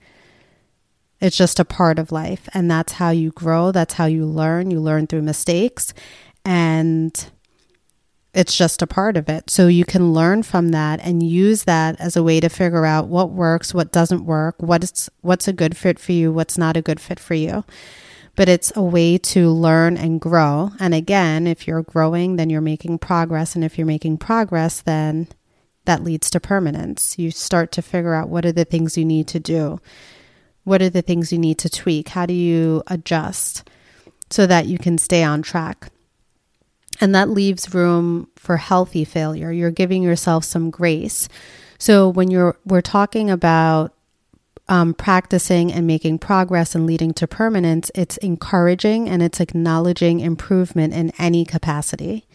It's 1.21 1.37
just 1.37 1.59
a 1.59 1.65
part 1.65 1.99
of 1.99 2.13
life. 2.13 2.49
And 2.53 2.71
that's 2.71 2.95
how 2.95 3.11
you 3.11 3.31
grow. 3.31 3.73
That's 3.73 3.95
how 3.95 4.05
you 4.05 4.27
learn. 4.27 4.71
You 4.71 4.81
learn 4.81 5.07
through 5.07 5.23
mistakes. 5.23 5.95
And 6.45 7.31
it's 8.35 8.55
just 8.55 8.83
a 8.83 8.87
part 8.87 9.17
of 9.17 9.31
it. 9.31 9.49
So 9.49 9.67
you 9.69 9.87
can 9.87 10.13
learn 10.13 10.43
from 10.43 10.71
that 10.71 11.01
and 11.03 11.23
use 11.23 11.65
that 11.65 11.99
as 11.99 12.17
a 12.17 12.23
way 12.23 12.41
to 12.41 12.51
figure 12.51 12.85
out 12.85 13.09
what 13.09 13.31
works, 13.31 13.73
what 13.73 13.93
doesn't 13.93 14.27
work, 14.27 14.57
what's 14.59 15.09
what's 15.23 15.49
a 15.49 15.53
good 15.55 15.77
fit 15.77 15.99
for 15.99 16.13
you, 16.13 16.33
what's 16.33 16.59
not 16.59 16.77
a 16.77 16.83
good 16.83 17.01
fit 17.01 17.19
for 17.19 17.35
you 17.35 17.65
but 18.37 18.49
it's 18.49 18.73
a 18.75 18.83
way 18.83 19.19
to 19.19 19.51
learn 19.51 19.97
and 19.97 20.21
grow. 20.21 20.71
And 20.81 20.95
again, 20.95 21.47
if 21.47 21.67
you're 21.67 21.83
growing, 21.83 22.37
then 22.37 22.51
you're 22.51 22.61
making 22.61 22.99
progress. 22.99 23.55
And 23.55 23.65
if 23.65 23.79
you're 23.79 23.87
making 23.87 24.19
progress, 24.19 24.81
then 24.81 25.29
that 25.85 26.03
leads 26.03 26.31
to 26.31 26.41
permanence. 26.41 27.19
You 27.19 27.31
start 27.31 27.71
to 27.73 27.83
figure 27.83 28.15
out 28.15 28.29
what 28.29 28.45
are 28.45 28.53
the 28.53 28.65
things 28.65 28.99
you 28.99 29.05
need 29.05 29.29
to 29.29 29.41
do, 29.41 29.81
what 30.65 30.83
are 30.83 30.91
the 30.91 31.03
things 31.03 31.33
you 31.33 31.39
need 31.39 31.59
to 31.59 31.71
tweak, 31.71 32.09
how 32.09 32.27
do 32.27 32.35
you 32.35 32.83
adjust 32.87 33.69
so 34.31 34.47
that 34.47 34.67
you 34.67 34.79
can 34.79 34.99
stay 34.99 35.23
on 35.23 35.43
track. 35.43 35.91
And 37.01 37.15
that 37.15 37.29
leaves 37.29 37.75
room 37.75 38.29
for 38.37 38.57
healthy 38.57 39.05
failure. 39.05 39.53
You're 39.53 39.71
giving 39.71 40.03
yourself 40.03 40.45
some 40.45 40.71
grace. 40.71 41.29
So 41.79 42.09
when 42.09 42.31
you're 42.31 42.57
we're 42.65 42.81
talking 42.81 43.31
about 43.31 43.93
um, 44.69 44.95
practicing 44.95 45.73
and 45.73 45.87
making 45.87 46.19
progress 46.19 46.75
and 46.75 46.87
leading 46.87 47.13
to 47.15 47.27
permanence, 47.27 47.91
it's 47.95 48.17
encouraging 48.19 49.09
and 49.09 49.23
it's 49.23 49.41
acknowledging 49.41 50.21
improvement 50.21 50.95
in 50.95 51.13
any 51.19 51.45
capacity. 51.45 52.27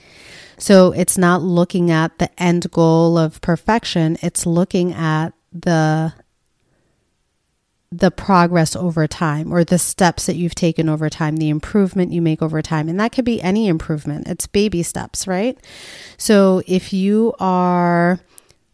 So 0.58 0.92
it's 0.92 1.18
not 1.18 1.42
looking 1.42 1.90
at 1.90 2.20
the 2.20 2.30
end 2.42 2.70
goal 2.72 3.18
of 3.18 3.42
perfection, 3.42 4.18
it's 4.22 4.46
looking 4.46 4.94
at 4.94 5.34
the 5.52 6.14
the 7.92 8.12
progress 8.12 8.76
over 8.76 9.08
time 9.08 9.52
or 9.52 9.64
the 9.64 9.80
steps 9.80 10.28
that 10.28 10.36
you've 10.36 10.54
taken 10.54 10.88
over 10.88 11.10
time, 11.10 11.38
the 11.38 11.50
improvement 11.50 12.12
you 12.12 12.22
make 12.22 12.40
over 12.40 12.62
time. 12.62 12.88
And 12.88 13.00
that 13.00 13.12
could 13.12 13.26
be 13.26 13.42
any 13.42 13.68
improvement. 13.68 14.28
It's 14.28 14.46
baby 14.46 14.84
steps, 14.84 15.26
right? 15.26 15.58
So 16.16 16.62
if 16.68 16.94
you 16.94 17.34
are 17.40 18.20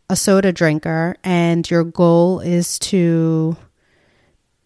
a 0.10 0.16
soda 0.16 0.52
drinker 0.52 1.16
and 1.24 1.70
your 1.70 1.84
goal 1.84 2.40
is 2.40 2.78
to 2.80 3.58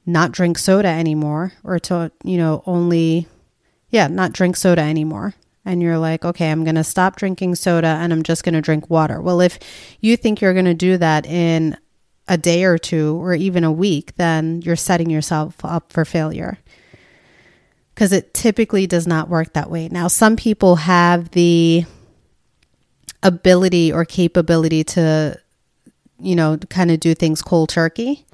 not 0.05 0.31
drink 0.31 0.58
soda 0.58 0.88
anymore 0.88 1.53
or 1.63 1.79
to, 1.79 2.12
you 2.24 2.38
know, 2.38 2.63
only, 2.65 3.27
yeah, 3.89 4.08
not 4.08 4.34
drink 4.34 4.55
soda 4.55 4.81
anymore. 4.81 5.34
And 5.65 5.81
you're 5.81 6.00
like, 6.00 6.25
okay, 6.25 6.51
I'm 6.51 6.63
going 6.63 6.75
to 6.75 6.84
stop 6.84 7.15
drinking 7.15 7.55
soda 7.55 7.88
and 7.88 8.12
I'm 8.12 8.24
just 8.24 8.43
going 8.43 8.55
to 8.55 8.62
drink 8.62 8.89
water. 8.89 9.22
Well, 9.22 9.39
if 9.39 9.60
you 10.00 10.17
think 10.17 10.41
you're 10.41 10.53
going 10.53 10.65
to 10.65 10.74
do 10.74 10.98
that 10.98 11.25
in 11.25 11.77
a 12.27 12.38
day 12.38 12.63
or 12.63 12.77
two 12.77 13.22
or 13.22 13.34
even 13.34 13.63
a 13.63 13.72
week, 13.72 14.15
then 14.15 14.62
you're 14.62 14.75
setting 14.75 15.10
yourself 15.10 15.63
up 15.63 15.91
for 15.91 16.05
failure 16.05 16.58
because 17.93 18.12
it 18.13 18.34
typically 18.34 18.88
does 18.88 19.05
not 19.05 19.29
work 19.29 19.53
that 19.53 19.69
way. 19.69 19.89
Now, 19.89 20.08
some 20.08 20.36
people 20.36 20.77
have 20.77 21.31
the 21.31 21.86
ability 23.23 23.91
or 23.91 24.05
capability 24.05 24.83
to, 24.83 25.39
you 26.19 26.35
know, 26.35 26.57
kind 26.69 26.91
of 26.91 26.99
do 26.99 27.13
things 27.13 27.41
cold 27.41 27.69
turkey, 27.69 28.25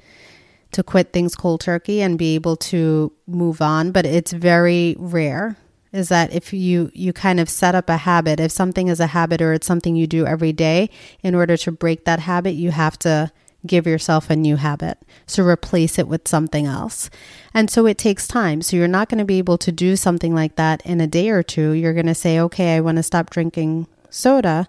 to 0.72 0.82
quit 0.82 1.12
things 1.12 1.34
cold 1.34 1.60
turkey 1.60 2.02
and 2.02 2.18
be 2.18 2.34
able 2.34 2.56
to 2.56 3.12
move 3.26 3.60
on. 3.60 3.92
But 3.92 4.06
it's 4.06 4.32
very 4.32 4.96
rare 4.98 5.56
is 5.92 6.08
that 6.08 6.32
if 6.32 6.52
you 6.52 6.90
you 6.94 7.12
kind 7.12 7.40
of 7.40 7.48
set 7.48 7.74
up 7.74 7.88
a 7.88 7.96
habit 7.96 8.40
if 8.40 8.50
something 8.50 8.88
is 8.88 9.00
a 9.00 9.06
habit 9.06 9.40
or 9.40 9.52
it's 9.52 9.66
something 9.66 9.96
you 9.96 10.06
do 10.06 10.26
every 10.26 10.52
day 10.52 10.90
in 11.22 11.34
order 11.34 11.56
to 11.56 11.70
break 11.72 12.04
that 12.04 12.18
habit 12.18 12.50
you 12.50 12.70
have 12.70 12.98
to 12.98 13.30
give 13.66 13.86
yourself 13.86 14.30
a 14.30 14.36
new 14.36 14.56
habit 14.56 14.98
so 15.26 15.42
replace 15.42 15.98
it 15.98 16.08
with 16.08 16.28
something 16.28 16.66
else. 16.66 17.10
And 17.52 17.70
so 17.70 17.86
it 17.86 17.98
takes 17.98 18.28
time. 18.28 18.62
So 18.62 18.76
you're 18.76 18.86
not 18.86 19.08
going 19.08 19.18
to 19.18 19.24
be 19.24 19.38
able 19.38 19.58
to 19.58 19.72
do 19.72 19.96
something 19.96 20.34
like 20.34 20.56
that 20.56 20.84
in 20.86 21.00
a 21.00 21.06
day 21.06 21.30
or 21.30 21.42
two. 21.42 21.70
You're 21.70 21.94
going 21.94 22.06
to 22.06 22.14
say 22.14 22.38
okay 22.38 22.76
i 22.76 22.80
want 22.80 22.96
to 22.96 23.02
stop 23.02 23.30
drinking 23.30 23.86
soda, 24.16 24.68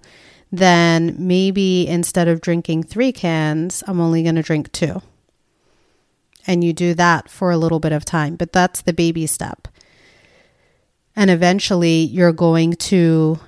then 0.52 1.16
maybe 1.18 1.88
instead 1.88 2.28
of 2.28 2.42
drinking 2.42 2.84
three 2.84 3.12
cans, 3.12 3.84
I'm 3.88 4.00
only 4.00 4.24
going 4.24 4.36
to 4.36 4.44
drink 4.44 4.72
two. 4.72 5.02
And 6.46 6.64
you 6.64 6.72
do 6.72 6.94
that 6.94 7.30
for 7.30 7.52
a 7.52 7.58
little 7.58 7.80
bit 7.80 7.92
of 7.92 8.06
time, 8.06 8.36
but 8.36 8.54
that's 8.54 8.82
the 8.82 8.94
baby 8.94 9.28
step. 9.28 9.68
And 11.16 11.30
eventually 11.30 12.02
you're 12.02 12.32
going 12.32 12.74
to 12.74 13.40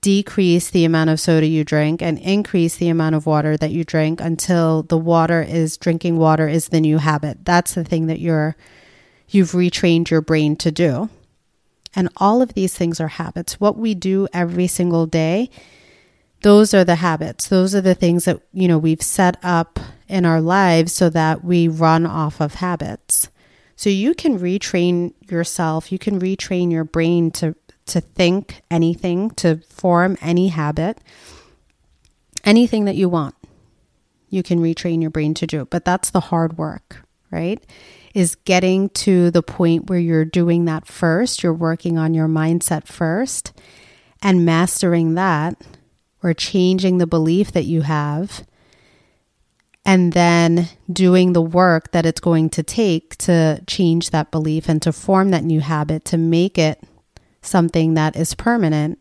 decrease 0.00 0.70
the 0.70 0.84
amount 0.84 1.10
of 1.10 1.20
soda 1.20 1.46
you 1.46 1.64
drink 1.64 2.02
and 2.02 2.18
increase 2.18 2.76
the 2.76 2.88
amount 2.88 3.14
of 3.14 3.26
water 3.26 3.56
that 3.56 3.70
you 3.70 3.84
drink 3.84 4.20
until 4.20 4.82
the 4.84 4.98
water 4.98 5.42
is 5.42 5.76
drinking 5.76 6.18
water 6.18 6.46
is 6.48 6.68
the 6.68 6.80
new 6.80 6.98
habit. 6.98 7.44
That's 7.44 7.74
the 7.74 7.84
thing 7.84 8.06
that 8.06 8.20
you're 8.20 8.56
you've 9.28 9.52
retrained 9.52 10.10
your 10.10 10.20
brain 10.20 10.56
to 10.56 10.70
do. 10.70 11.08
And 11.94 12.08
all 12.16 12.42
of 12.42 12.54
these 12.54 12.74
things 12.74 13.00
are 13.00 13.08
habits. 13.08 13.60
What 13.60 13.76
we 13.76 13.94
do 13.94 14.28
every 14.32 14.66
single 14.66 15.06
day, 15.06 15.50
those 16.42 16.74
are 16.74 16.84
the 16.84 16.96
habits. 16.96 17.48
Those 17.48 17.74
are 17.74 17.80
the 17.80 17.94
things 17.94 18.26
that, 18.26 18.40
you 18.52 18.68
know, 18.68 18.78
we've 18.78 19.02
set 19.02 19.36
up 19.42 19.80
in 20.06 20.24
our 20.24 20.40
lives 20.40 20.92
so 20.92 21.10
that 21.10 21.44
we 21.44 21.68
run 21.68 22.06
off 22.06 22.40
of 22.40 22.54
habits. 22.54 23.28
So 23.76 23.90
you 23.90 24.14
can 24.14 24.38
retrain 24.38 25.14
yourself, 25.30 25.92
you 25.92 25.98
can 25.98 26.18
retrain 26.18 26.70
your 26.72 26.84
brain 26.84 27.30
to 27.32 27.54
to 27.86 28.00
think 28.00 28.62
anything, 28.70 29.30
to 29.30 29.62
form 29.70 30.16
any 30.20 30.48
habit, 30.48 30.98
anything 32.44 32.84
that 32.84 32.96
you 32.96 33.08
want. 33.08 33.34
You 34.28 34.42
can 34.42 34.60
retrain 34.60 35.00
your 35.00 35.10
brain 35.10 35.34
to 35.34 35.46
do. 35.46 35.62
It. 35.62 35.70
But 35.70 35.84
that's 35.84 36.10
the 36.10 36.20
hard 36.20 36.58
work, 36.58 37.02
right? 37.30 37.64
Is 38.14 38.34
getting 38.34 38.88
to 38.90 39.30
the 39.30 39.42
point 39.42 39.88
where 39.88 39.98
you're 39.98 40.24
doing 40.24 40.64
that 40.64 40.86
first, 40.86 41.42
you're 41.42 41.52
working 41.52 41.98
on 41.98 42.14
your 42.14 42.28
mindset 42.28 42.86
first 42.86 43.52
and 44.22 44.44
mastering 44.44 45.14
that 45.14 45.60
or 46.22 46.34
changing 46.34 46.98
the 46.98 47.06
belief 47.06 47.52
that 47.52 47.64
you 47.64 47.82
have 47.82 48.44
and 49.84 50.12
then 50.12 50.68
doing 50.92 51.32
the 51.32 51.40
work 51.42 51.92
that 51.92 52.04
it's 52.04 52.20
going 52.20 52.50
to 52.50 52.62
take 52.62 53.16
to 53.16 53.62
change 53.66 54.10
that 54.10 54.30
belief 54.30 54.68
and 54.68 54.82
to 54.82 54.92
form 54.92 55.30
that 55.30 55.44
new 55.44 55.60
habit 55.60 56.04
to 56.04 56.18
make 56.18 56.58
it 56.58 56.82
something 57.40 57.94
that 57.94 58.14
is 58.14 58.34
permanent. 58.34 58.98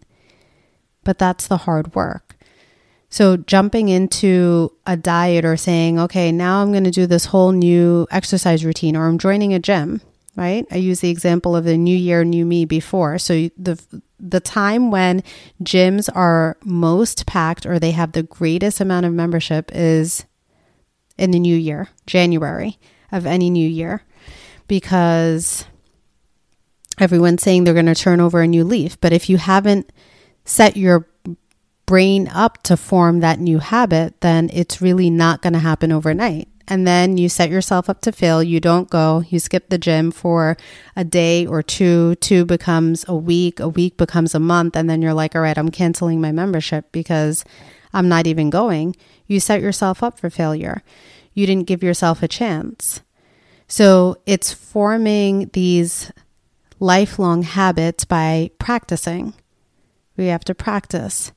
But 1.04 1.18
that's 1.18 1.48
the 1.48 1.58
hard 1.58 1.94
work. 1.94 2.27
So, 3.10 3.38
jumping 3.38 3.88
into 3.88 4.74
a 4.86 4.98
diet 4.98 5.46
or 5.46 5.56
saying, 5.56 5.98
okay, 5.98 6.32
now 6.32 6.62
I'm 6.62 6.72
going 6.72 6.84
to 6.84 6.92
do 6.92 7.08
this 7.08 7.26
whole 7.26 7.54
new 7.54 8.06
exercise 8.12 8.66
routine, 8.66 8.98
or 8.98 9.08
I'm 9.08 9.18
joining 9.18 9.54
a 9.54 9.60
gym, 9.60 10.02
right? 10.36 10.66
I 10.72 10.76
use 10.76 11.00
the 11.00 11.10
example 11.10 11.56
of 11.56 11.64
the 11.64 11.78
new 11.78 11.96
year, 11.96 12.26
new 12.26 12.46
me 12.46 12.66
before. 12.66 13.18
So, 13.18 13.50
the 13.58 13.82
the 14.20 14.40
time 14.40 14.92
when 14.92 15.24
gyms 15.64 16.10
are 16.14 16.58
most 16.64 17.26
packed 17.28 17.66
or 17.66 17.80
they 17.80 17.92
have 17.92 18.12
the 18.12 18.24
greatest 18.24 18.82
amount 18.82 19.06
of 19.06 19.14
membership 19.14 19.72
is 19.74 20.26
in 21.18 21.32
the 21.32 21.40
new 21.40 21.56
year, 21.56 21.90
January 22.06 22.78
of 23.12 23.26
any 23.26 23.50
new 23.50 23.68
year, 23.68 24.04
because 24.68 25.66
everyone's 27.00 27.42
saying 27.42 27.64
they're 27.64 27.74
going 27.74 27.86
to 27.86 27.96
turn 27.96 28.20
over 28.20 28.42
a 28.42 28.48
new 28.48 28.64
leaf. 28.64 29.00
But 29.00 29.14
if 29.14 29.30
you 29.30 29.38
haven't 29.38 29.92
set 30.46 30.78
your 30.78 31.08
brain 31.88 32.28
up 32.28 32.62
to 32.64 32.78
form 32.78 33.22
that 33.22 33.40
new 33.40 33.58
habit, 33.58 34.22
then 34.22 34.52
it's 34.54 34.82
really 34.82 35.10
not 35.10 35.42
going 35.42 35.54
to 35.54 35.60
happen 35.60 35.92
overnight. 35.92 36.48
And 36.68 36.86
then 36.86 37.18
you 37.18 37.30
set 37.30 37.50
yourself 37.50 37.90
up 37.90 38.02
to 38.02 38.12
fail. 38.12 38.44
You 38.44 38.60
don't 38.60 38.90
go, 38.90 39.24
you 39.30 39.40
skip 39.40 39.70
the 39.70 39.78
gym 39.78 40.12
for 40.12 40.58
a 40.98 41.06
day 41.06 41.46
or 41.46 41.64
two. 41.64 42.16
Two 42.16 42.44
becomes 42.46 43.06
a 43.08 43.16
week, 43.16 43.62
a 43.62 43.70
week 43.70 43.96
becomes 43.96 44.36
a 44.36 44.40
month. 44.40 44.76
And 44.76 44.90
then 44.90 45.02
you're 45.02 45.14
like, 45.14 45.34
all 45.34 45.42
right, 45.42 45.58
I'm 45.58 45.72
canceling 45.72 46.20
my 46.20 46.34
membership 46.34 46.92
because 46.92 47.46
I'm 47.94 48.10
not 48.10 48.28
even 48.28 48.50
going. 48.50 48.98
You 49.28 49.40
set 49.40 49.62
yourself 49.62 50.04
up 50.04 50.20
for 50.20 50.30
failure. 50.30 50.84
You 51.34 51.48
didn't 51.48 51.68
give 51.68 51.84
yourself 51.84 52.22
a 52.22 52.28
chance. 52.28 53.00
So 53.70 54.18
it's 54.26 54.52
forming 54.52 55.50
these 55.54 56.12
lifelong 56.80 57.44
habits 57.44 58.04
by 58.04 58.52
practicing. 58.60 59.34
We 60.18 60.26
have 60.28 60.44
to 60.46 60.56
practice 60.56 61.32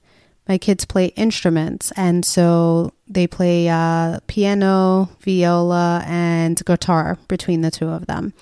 my 0.51 0.59
kids 0.59 0.85
play 0.85 1.07
instruments, 1.15 1.93
and 1.93 2.25
so 2.25 2.93
they 3.07 3.29
play 3.29 3.69
uh, 3.69 4.19
piano, 4.27 5.09
viola, 5.21 6.03
and 6.05 6.61
guitar 6.65 7.19
between 7.29 7.61
the 7.61 7.71
two 7.71 7.89
of 7.89 8.07
them. 8.07 8.33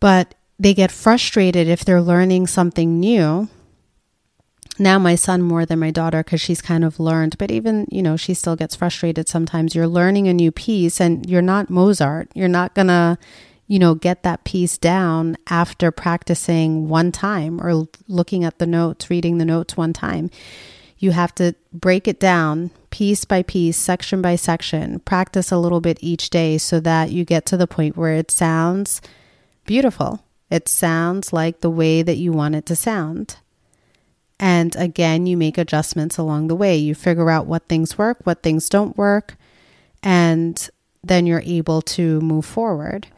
But 0.00 0.34
they 0.58 0.72
get 0.72 0.90
frustrated 0.90 1.68
if 1.68 1.84
they're 1.84 2.00
learning 2.00 2.46
something 2.46 2.98
new. 2.98 3.50
Now, 4.78 4.98
my 4.98 5.16
son 5.16 5.42
more 5.42 5.66
than 5.66 5.80
my 5.80 5.90
daughter 5.90 6.22
because 6.24 6.40
she's 6.40 6.62
kind 6.62 6.82
of 6.82 6.98
learned, 6.98 7.36
but 7.36 7.50
even, 7.50 7.86
you 7.90 8.00
know, 8.00 8.16
she 8.16 8.32
still 8.32 8.56
gets 8.56 8.74
frustrated 8.74 9.28
sometimes. 9.28 9.74
You're 9.74 9.86
learning 9.86 10.28
a 10.28 10.32
new 10.32 10.50
piece 10.50 10.98
and 10.98 11.28
you're 11.28 11.42
not 11.42 11.68
Mozart. 11.68 12.30
You're 12.34 12.48
not 12.48 12.74
going 12.74 12.86
to 12.86 13.18
you 13.68 13.78
know, 13.78 13.94
get 13.94 14.22
that 14.22 14.44
piece 14.44 14.78
down 14.78 15.36
after 15.46 15.90
practicing 15.90 16.88
one 16.88 17.12
time 17.12 17.60
or 17.60 17.86
looking 18.08 18.42
at 18.42 18.58
the 18.58 18.66
notes, 18.66 19.10
reading 19.10 19.36
the 19.36 19.44
notes 19.44 19.76
one 19.76 19.92
time. 19.92 20.30
You 20.96 21.12
have 21.12 21.34
to 21.36 21.54
break 21.72 22.08
it 22.08 22.18
down 22.18 22.70
piece 22.90 23.26
by 23.26 23.42
piece, 23.42 23.76
section 23.76 24.22
by 24.22 24.36
section, 24.36 25.00
practice 25.00 25.52
a 25.52 25.58
little 25.58 25.82
bit 25.82 25.98
each 26.00 26.30
day 26.30 26.56
so 26.56 26.80
that 26.80 27.12
you 27.12 27.26
get 27.26 27.44
to 27.46 27.58
the 27.58 27.66
point 27.66 27.96
where 27.96 28.14
it 28.14 28.30
sounds 28.30 29.02
beautiful. 29.66 30.24
It 30.50 30.66
sounds 30.66 31.30
like 31.32 31.60
the 31.60 31.70
way 31.70 32.02
that 32.02 32.16
you 32.16 32.32
want 32.32 32.54
it 32.54 32.64
to 32.66 32.74
sound. 32.74 33.36
And 34.40 34.74
again, 34.76 35.26
you 35.26 35.36
make 35.36 35.58
adjustments 35.58 36.16
along 36.16 36.48
the 36.48 36.56
way. 36.56 36.76
You 36.76 36.94
figure 36.94 37.28
out 37.28 37.46
what 37.46 37.68
things 37.68 37.98
work, 37.98 38.18
what 38.24 38.42
things 38.42 38.70
don't 38.70 38.96
work, 38.96 39.36
and 40.02 40.70
then 41.04 41.26
you're 41.26 41.42
able 41.44 41.82
to 41.82 42.20
move 42.20 42.46
forward 42.46 43.08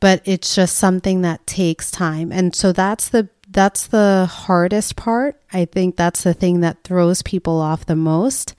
but 0.00 0.22
it's 0.24 0.54
just 0.54 0.76
something 0.76 1.22
that 1.22 1.46
takes 1.46 1.90
time. 1.90 2.32
And 2.32 2.54
so 2.54 2.72
that's 2.72 3.08
the 3.08 3.28
that's 3.50 3.88
the 3.88 4.28
hardest 4.30 4.96
part. 4.96 5.40
I 5.52 5.64
think 5.64 5.96
that's 5.96 6.22
the 6.22 6.34
thing 6.34 6.60
that 6.60 6.84
throws 6.84 7.22
people 7.22 7.60
off 7.60 7.86
the 7.86 7.96
most. 7.96 8.54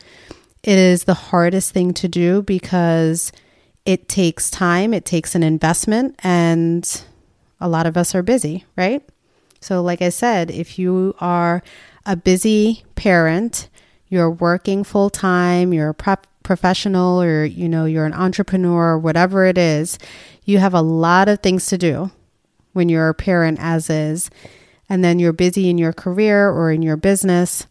It 0.63 0.77
is 0.77 1.06
the 1.06 1.13
hardest 1.13 1.71
thing 1.71 1.93
to 1.95 2.08
do 2.08 2.41
because 2.41 3.32
it 3.86 4.08
takes 4.08 4.51
time, 4.51 4.93
it 4.93 5.06
takes 5.06 5.34
an 5.34 5.43
investment, 5.43 6.19
and 6.23 7.04
a 7.60 7.67
lot 7.67 7.88
of 7.88 7.97
us 7.97 8.13
are 8.13 8.21
busy, 8.21 8.65
right? 8.77 9.04
So, 9.60 9.82
like 9.82 10.01
I 10.01 10.10
said, 10.10 10.51
if 10.51 10.77
you 10.77 11.15
are 11.19 11.63
a 12.06 12.15
busy 12.15 12.84
parent, 12.95 13.69
you're 14.08 14.30
working 14.30 14.84
full 14.84 15.10
time, 15.10 15.73
you're 15.73 15.89
a 15.89 15.93
prep 15.95 16.27
professional, 16.43 17.21
or 17.21 17.45
you 17.45 17.69
know, 17.69 17.86
you're 17.86 18.06
an 18.06 18.13
entrepreneur, 18.13 18.97
whatever 18.97 19.45
it 19.45 19.58
is, 19.58 19.97
you 20.43 20.60
have 20.60 20.73
a 20.73 20.82
lot 20.82 21.30
of 21.30 21.39
things 21.39 21.65
to 21.67 21.77
do 21.77 22.12
when 22.73 22.89
you're 22.89 23.10
a 23.10 23.13
parent, 23.13 23.60
as 23.62 23.89
is, 23.89 24.30
and 24.89 25.04
then 25.04 25.19
you're 25.19 25.34
busy 25.34 25.69
in 25.69 25.77
your 25.77 25.93
career 25.93 26.49
or 26.49 26.71
in 26.71 26.82
your 26.82 26.97
business. 26.97 27.67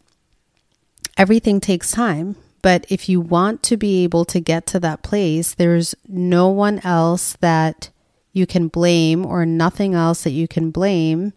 Everything 1.17 1.61
takes 1.61 1.91
time. 1.91 2.37
But 2.63 2.85
if 2.89 3.09
you 3.09 3.21
want 3.21 3.63
to 3.65 3.77
be 3.77 4.05
able 4.05 4.25
to 4.27 4.41
get 4.41 4.67
to 4.67 4.81
that 4.81 5.03
place, 5.03 5.55
there's 5.55 5.95
no 6.07 6.49
one 6.49 6.81
else 6.81 7.37
that 7.41 7.91
you 8.33 8.47
can 8.47 8.69
blame 8.69 9.25
or 9.25 9.47
nothing 9.47 9.95
else 9.95 10.25
that 10.25 10.31
you 10.31 10.47
can 10.47 10.71
blame 10.71 11.33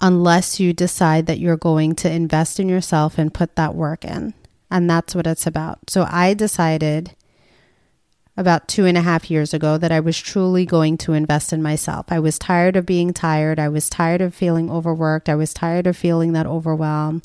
unless 0.00 0.58
you 0.58 0.72
decide 0.72 1.26
that 1.26 1.38
you're 1.38 1.56
going 1.56 1.94
to 1.94 2.10
invest 2.10 2.58
in 2.58 2.68
yourself 2.68 3.18
and 3.18 3.34
put 3.34 3.56
that 3.56 3.74
work 3.74 4.04
in. 4.04 4.34
And 4.70 4.88
that's 4.88 5.14
what 5.14 5.26
it's 5.26 5.46
about. 5.46 5.90
So 5.90 6.06
I 6.08 6.34
decided 6.34 7.14
about 8.36 8.66
two 8.66 8.86
and 8.86 8.96
a 8.96 9.02
half 9.02 9.30
years 9.30 9.52
ago 9.52 9.76
that 9.76 9.92
I 9.92 10.00
was 10.00 10.18
truly 10.18 10.64
going 10.64 10.96
to 10.98 11.12
invest 11.12 11.52
in 11.52 11.62
myself. 11.62 12.06
I 12.08 12.18
was 12.18 12.38
tired 12.38 12.76
of 12.76 12.86
being 12.86 13.12
tired. 13.12 13.58
I 13.58 13.68
was 13.68 13.90
tired 13.90 14.20
of 14.20 14.34
feeling 14.34 14.70
overworked. 14.70 15.28
I 15.28 15.34
was 15.34 15.52
tired 15.52 15.86
of 15.86 15.96
feeling 15.96 16.32
that 16.32 16.46
overwhelm. 16.46 17.22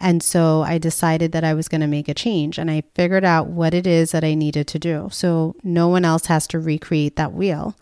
And 0.00 0.22
so 0.22 0.62
I 0.62 0.78
decided 0.78 1.32
that 1.32 1.44
I 1.44 1.54
was 1.54 1.68
going 1.68 1.80
to 1.80 1.86
make 1.86 2.08
a 2.08 2.14
change 2.14 2.58
and 2.58 2.70
I 2.70 2.82
figured 2.94 3.24
out 3.24 3.48
what 3.48 3.74
it 3.74 3.86
is 3.86 4.12
that 4.12 4.24
I 4.24 4.34
needed 4.34 4.66
to 4.68 4.78
do. 4.78 5.08
So 5.10 5.56
no 5.62 5.88
one 5.88 6.04
else 6.04 6.26
has 6.26 6.46
to 6.48 6.58
recreate 6.58 7.16
that 7.16 7.32
wheel. 7.32 7.76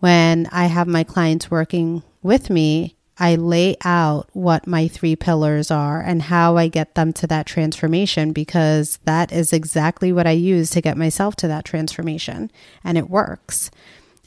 When 0.00 0.46
I 0.52 0.66
have 0.66 0.86
my 0.86 1.02
clients 1.02 1.50
working 1.50 2.02
with 2.22 2.50
me, 2.50 2.96
I 3.18 3.34
lay 3.34 3.76
out 3.84 4.28
what 4.32 4.66
my 4.66 4.88
three 4.88 5.16
pillars 5.16 5.70
are 5.70 6.00
and 6.00 6.22
how 6.22 6.56
I 6.56 6.68
get 6.68 6.94
them 6.94 7.12
to 7.14 7.26
that 7.26 7.46
transformation 7.46 8.32
because 8.32 8.98
that 9.04 9.32
is 9.32 9.52
exactly 9.52 10.12
what 10.12 10.26
I 10.26 10.32
use 10.32 10.70
to 10.70 10.80
get 10.80 10.96
myself 10.96 11.34
to 11.36 11.48
that 11.48 11.64
transformation. 11.64 12.50
And 12.84 12.96
it 12.96 13.10
works. 13.10 13.70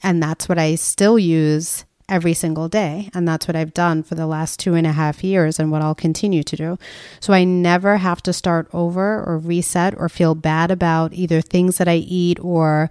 And 0.03 0.21
that's 0.21 0.49
what 0.49 0.59
I 0.59 0.75
still 0.75 1.17
use 1.17 1.85
every 2.09 2.33
single 2.33 2.67
day. 2.67 3.09
And 3.13 3.25
that's 3.25 3.47
what 3.47 3.55
I've 3.55 3.73
done 3.73 4.03
for 4.03 4.15
the 4.15 4.27
last 4.27 4.59
two 4.59 4.73
and 4.73 4.85
a 4.85 4.91
half 4.91 5.23
years 5.23 5.57
and 5.57 5.71
what 5.71 5.81
I'll 5.81 5.95
continue 5.95 6.43
to 6.43 6.55
do. 6.57 6.77
So 7.21 7.31
I 7.31 7.45
never 7.45 7.97
have 7.97 8.21
to 8.23 8.33
start 8.33 8.67
over 8.73 9.23
or 9.23 9.37
reset 9.37 9.97
or 9.97 10.09
feel 10.09 10.35
bad 10.35 10.69
about 10.69 11.13
either 11.13 11.41
things 11.41 11.77
that 11.77 11.87
I 11.87 11.95
eat 11.95 12.37
or 12.41 12.89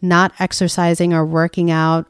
not 0.00 0.32
exercising 0.38 1.12
or 1.12 1.24
working 1.26 1.70
out 1.70 2.06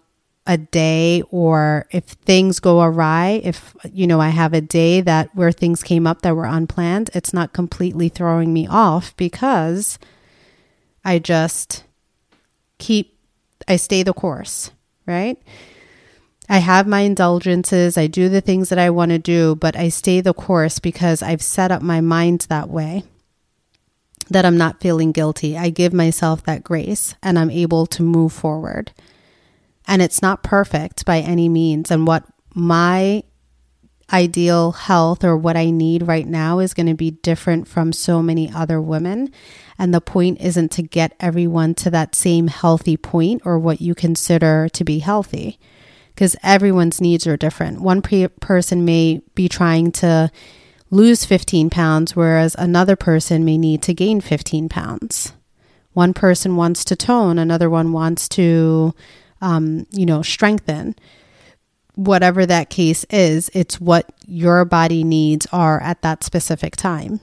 a 0.47 0.59
day 0.59 1.23
or 1.31 1.87
if 1.91 2.05
things 2.05 2.59
go 2.59 2.83
awry, 2.83 3.41
if 3.45 3.77
you 3.93 4.07
know 4.07 4.21
I 4.21 4.31
have 4.31 4.53
a 4.53 4.61
day 4.61 5.01
that 5.01 5.35
where 5.35 5.53
things 5.53 5.83
came 5.83 6.07
up 6.07 6.23
that 6.23 6.35
were 6.35 6.45
unplanned, 6.45 7.11
it's 7.15 7.33
not 7.33 7.53
completely 7.53 8.09
throwing 8.09 8.53
me 8.53 8.67
off 8.67 9.17
because 9.17 9.99
I 11.05 11.19
just 11.19 11.85
keep 12.79 13.19
I 13.69 13.77
stay 13.77 14.03
the 14.03 14.13
course, 14.13 14.73
right? 15.07 15.39
I 16.49 16.59
have 16.59 16.89
my 16.89 17.01
indulgences, 17.01 17.97
I 17.97 18.09
do 18.09 18.29
the 18.29 18.41
things 18.41 18.69
that 18.69 18.79
I 18.79 18.91
want 18.91 19.11
to 19.11 19.19
do, 19.19 19.55
but 19.55 19.77
I 19.77 19.89
stay 19.89 20.21
the 20.21 20.35
course 20.35 20.81
because 20.81 21.23
I've 21.23 21.41
set 21.41 21.71
up 21.71 21.83
my 21.83 22.01
mind 22.01 22.47
that 22.49 22.69
way 22.69 23.05
that 24.29 24.45
I'm 24.45 24.59
not 24.59 24.81
feeling 24.81 25.13
guilty. 25.13 25.57
I 25.57 25.71
give 25.71 25.93
myself 25.93 26.43
that 26.45 26.65
grace 26.65 27.15
and 27.23 27.39
I'm 27.39 27.51
able 27.51 27.87
to 27.87 28.03
move 28.03 28.33
forward 28.33 28.93
and 29.87 30.03
it's 30.03 30.23
not 30.23 30.43
perfect 30.43 31.05
by 31.05 31.19
any 31.21 31.49
means. 31.49 31.91
And 31.91 32.07
what 32.07 32.25
my 32.55 33.23
ideal 34.13 34.73
health 34.73 35.25
or 35.25 35.37
what 35.37 35.57
I 35.57 35.71
need 35.71 36.07
right 36.07 36.27
now 36.27 36.59
is 36.59 36.75
going 36.75 36.87
to 36.87 36.95
be 36.95 37.13
different 37.13 37.67
from 37.67 37.93
so 37.93 38.23
many 38.23 38.53
other 38.53 38.81
women. 38.81 39.33
And 39.79 39.95
the 39.95 40.01
point 40.01 40.41
isn't 40.41 40.71
to 40.73 40.83
get 40.83 41.17
everyone 41.19 41.75
to 41.77 41.91
that 41.91 42.15
same 42.15 42.49
healthy 42.49 42.97
point 42.97 43.43
or 43.45 43.59
what 43.59 43.81
you 43.81 43.95
consider 43.95 44.69
to 44.75 44.85
be 44.85 44.99
healthy, 44.99 45.59
because 46.15 46.37
everyone's 46.43 47.01
needs 47.01 47.27
are 47.27 47.39
different. 47.39 47.81
One 47.81 48.03
pre- 48.03 48.29
person 48.29 48.85
may 48.85 49.23
be 49.35 49.49
trying 49.49 49.93
to 49.93 50.31
lose 50.91 51.25
15 51.25 51.71
pounds, 51.71 52.15
whereas 52.15 52.55
another 52.59 52.97
person 52.97 53.47
may 53.47 53.57
need 53.57 53.81
to 53.83 53.95
gain 53.95 54.21
15 54.21 54.69
pounds 54.69 55.33
One 55.95 56.13
person 56.15 56.57
wants 56.57 56.85
to 56.87 56.97
tone, 56.97 57.39
another 57.39 57.69
one 57.71 57.93
wants 57.93 58.29
to, 58.31 58.95
um, 59.43 59.87
you 59.91 60.07
know, 60.07 60.23
strengthen. 60.23 60.95
Whatever 61.95 62.47
that 62.47 62.71
case 62.71 63.05
is, 63.11 63.51
it's 63.53 63.79
what 63.79 64.11
your 64.27 64.65
body 64.65 65.05
needs 65.05 65.47
are 65.53 65.83
at 65.83 66.01
that 66.01 66.25
specific 66.25 66.75
time. 66.75 67.21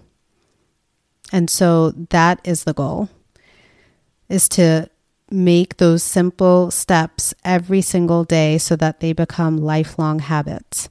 And 1.32 1.49
so 1.49 1.91
that 1.91 2.39
is 2.43 2.65
the 2.65 2.73
goal 2.73 3.10
is 4.29 4.47
to 4.47 4.88
make 5.32 5.77
those 5.77 6.03
simple 6.03 6.71
steps 6.71 7.34
every 7.43 7.82
single 7.82 8.23
day 8.23 8.58
so 8.58 8.75
that 8.75 8.99
they 8.99 9.13
become 9.13 9.58
lifelong 9.58 10.19
habits 10.19 10.89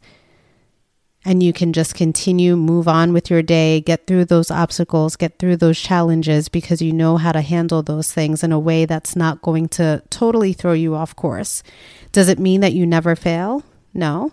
and 1.28 1.42
you 1.42 1.52
can 1.52 1.74
just 1.74 1.94
continue 1.94 2.56
move 2.56 2.88
on 2.88 3.12
with 3.12 3.28
your 3.28 3.42
day 3.42 3.82
get 3.82 4.06
through 4.06 4.24
those 4.24 4.50
obstacles 4.50 5.14
get 5.14 5.38
through 5.38 5.56
those 5.58 5.78
challenges 5.78 6.48
because 6.48 6.80
you 6.80 6.90
know 6.90 7.18
how 7.18 7.32
to 7.32 7.42
handle 7.42 7.82
those 7.82 8.10
things 8.10 8.42
in 8.42 8.50
a 8.50 8.58
way 8.58 8.86
that's 8.86 9.14
not 9.14 9.42
going 9.42 9.68
to 9.68 10.02
totally 10.08 10.52
throw 10.52 10.72
you 10.72 10.94
off 10.94 11.14
course. 11.14 11.62
Does 12.12 12.28
it 12.28 12.38
mean 12.38 12.62
that 12.62 12.72
you 12.72 12.86
never 12.86 13.14
fail? 13.14 13.62
No. 13.92 14.32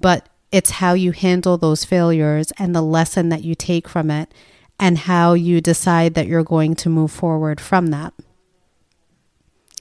But 0.00 0.28
it's 0.50 0.70
how 0.70 0.94
you 0.94 1.12
handle 1.12 1.58
those 1.58 1.84
failures 1.84 2.52
and 2.58 2.74
the 2.74 2.82
lesson 2.82 3.28
that 3.28 3.44
you 3.44 3.54
take 3.54 3.86
from 3.86 4.10
it 4.10 4.32
and 4.80 4.98
how 4.98 5.34
you 5.34 5.60
decide 5.60 6.14
that 6.14 6.26
you're 6.26 6.42
going 6.42 6.74
to 6.76 6.88
move 6.88 7.12
forward 7.12 7.60
from 7.60 7.88
that 7.88 8.14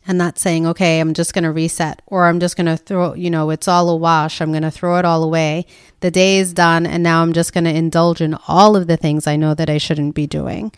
and 0.06 0.18
not 0.18 0.38
saying, 0.38 0.68
okay, 0.68 1.00
I'm 1.00 1.14
just 1.14 1.34
going 1.34 1.44
to 1.44 1.52
reset 1.52 2.02
or 2.08 2.26
I'm 2.26 2.40
just 2.40 2.58
going 2.58 2.66
to 2.66 2.78
throw, 2.78 3.14
you 3.14 3.30
know, 3.30 3.50
it's 3.52 3.68
all 3.68 3.90
a 3.90 3.96
wash. 3.96 4.42
I'm 4.42 4.52
going 4.52 4.64
to 4.64 4.72
throw 4.72 4.98
it 4.98 5.06
all 5.06 5.24
away. 5.24 5.66
The 6.02 6.12
day 6.12 6.40
is 6.40 6.54
done. 6.54 6.86
And 6.86 7.04
now 7.04 7.22
I'm 7.22 7.34
just 7.34 7.54
going 7.54 7.64
to 7.64 7.74
indulge 7.74 8.20
in 8.20 8.38
all 8.48 8.76
of 8.76 8.88
the 8.88 8.98
things 8.98 9.28
I 9.28 9.38
know 9.38 9.54
that 9.54 9.70
I 9.70 9.78
shouldn't 9.78 10.16
be 10.16 10.28
doing. 10.28 10.74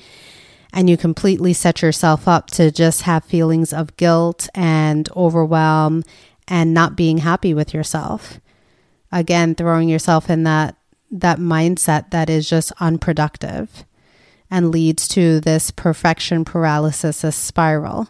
And 0.73 0.89
you 0.89 0.97
completely 0.97 1.53
set 1.53 1.81
yourself 1.81 2.27
up 2.27 2.47
to 2.51 2.69
just 2.69 3.03
have 3.03 3.23
feelings 3.23 3.73
of 3.73 3.97
guilt 3.97 4.47
and 4.53 5.09
overwhelm 5.15 6.03
and 6.47 6.73
not 6.73 6.95
being 6.95 7.19
happy 7.19 7.53
with 7.53 7.73
yourself. 7.73 8.39
Again, 9.11 9.55
throwing 9.55 9.89
yourself 9.89 10.29
in 10.29 10.43
that 10.43 10.75
that 11.11 11.39
mindset 11.39 12.09
that 12.11 12.29
is 12.29 12.49
just 12.49 12.73
unproductive 12.79 13.85
and 14.51 14.71
leads 14.71 15.07
to 15.07 15.39
this 15.39 15.71
perfection 15.71 16.43
paralysis, 16.43 17.23
spiral 17.35 18.09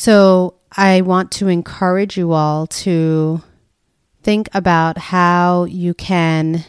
so 0.00 0.54
I 0.72 1.02
want 1.02 1.30
to 1.32 1.48
encourage 1.48 2.16
you 2.16 2.32
all 2.32 2.66
to 2.68 3.42
think 4.22 4.48
about 4.54 4.96
how 4.96 5.64
you 5.64 5.92
can, 5.92 6.64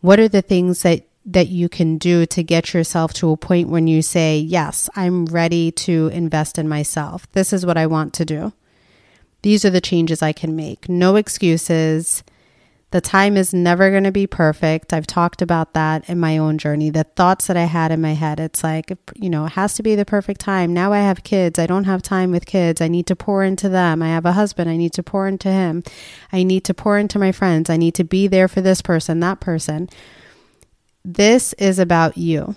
what 0.00 0.20
are 0.20 0.28
the 0.28 0.42
things 0.42 0.82
that 0.82 1.08
that 1.24 1.48
you 1.48 1.68
can 1.68 1.98
do 1.98 2.24
to 2.24 2.44
get 2.44 2.72
yourself 2.72 3.12
to 3.14 3.32
a 3.32 3.36
point 3.36 3.68
when 3.68 3.88
you 3.88 4.00
say, 4.00 4.38
Yes, 4.38 4.88
I'm 4.94 5.26
ready 5.26 5.72
to 5.72 6.06
invest 6.12 6.56
in 6.56 6.68
myself. 6.68 7.28
This 7.32 7.52
is 7.52 7.66
what 7.66 7.76
I 7.76 7.88
want 7.88 8.14
to 8.14 8.24
do. 8.24 8.52
These 9.42 9.64
are 9.64 9.70
the 9.70 9.80
changes 9.80 10.22
I 10.22 10.32
can 10.32 10.54
make. 10.54 10.88
No 10.88 11.16
excuses. 11.16 12.22
The 12.92 13.00
time 13.00 13.36
is 13.36 13.52
never 13.52 13.90
going 13.90 14.04
to 14.04 14.12
be 14.12 14.28
perfect. 14.28 14.92
I've 14.92 15.08
talked 15.08 15.42
about 15.42 15.74
that 15.74 16.08
in 16.08 16.20
my 16.20 16.38
own 16.38 16.56
journey. 16.56 16.88
The 16.90 17.02
thoughts 17.02 17.48
that 17.48 17.56
I 17.56 17.64
had 17.64 17.90
in 17.90 18.00
my 18.00 18.14
head, 18.14 18.38
it's 18.38 18.62
like, 18.62 18.96
you 19.16 19.28
know, 19.28 19.46
it 19.46 19.52
has 19.52 19.74
to 19.74 19.82
be 19.82 19.96
the 19.96 20.04
perfect 20.04 20.40
time. 20.40 20.72
Now 20.72 20.92
I 20.92 21.00
have 21.00 21.24
kids. 21.24 21.58
I 21.58 21.66
don't 21.66 21.84
have 21.84 22.00
time 22.00 22.30
with 22.30 22.46
kids. 22.46 22.80
I 22.80 22.86
need 22.86 23.06
to 23.08 23.16
pour 23.16 23.42
into 23.42 23.68
them. 23.68 24.02
I 24.02 24.08
have 24.08 24.24
a 24.24 24.32
husband. 24.32 24.70
I 24.70 24.76
need 24.76 24.92
to 24.92 25.02
pour 25.02 25.26
into 25.26 25.50
him. 25.50 25.82
I 26.32 26.44
need 26.44 26.64
to 26.64 26.74
pour 26.74 26.96
into 26.96 27.18
my 27.18 27.32
friends. 27.32 27.68
I 27.68 27.76
need 27.76 27.96
to 27.96 28.04
be 28.04 28.28
there 28.28 28.46
for 28.46 28.60
this 28.60 28.82
person, 28.82 29.18
that 29.20 29.40
person. 29.40 29.88
This 31.04 31.54
is 31.54 31.80
about 31.80 32.16
you. 32.16 32.54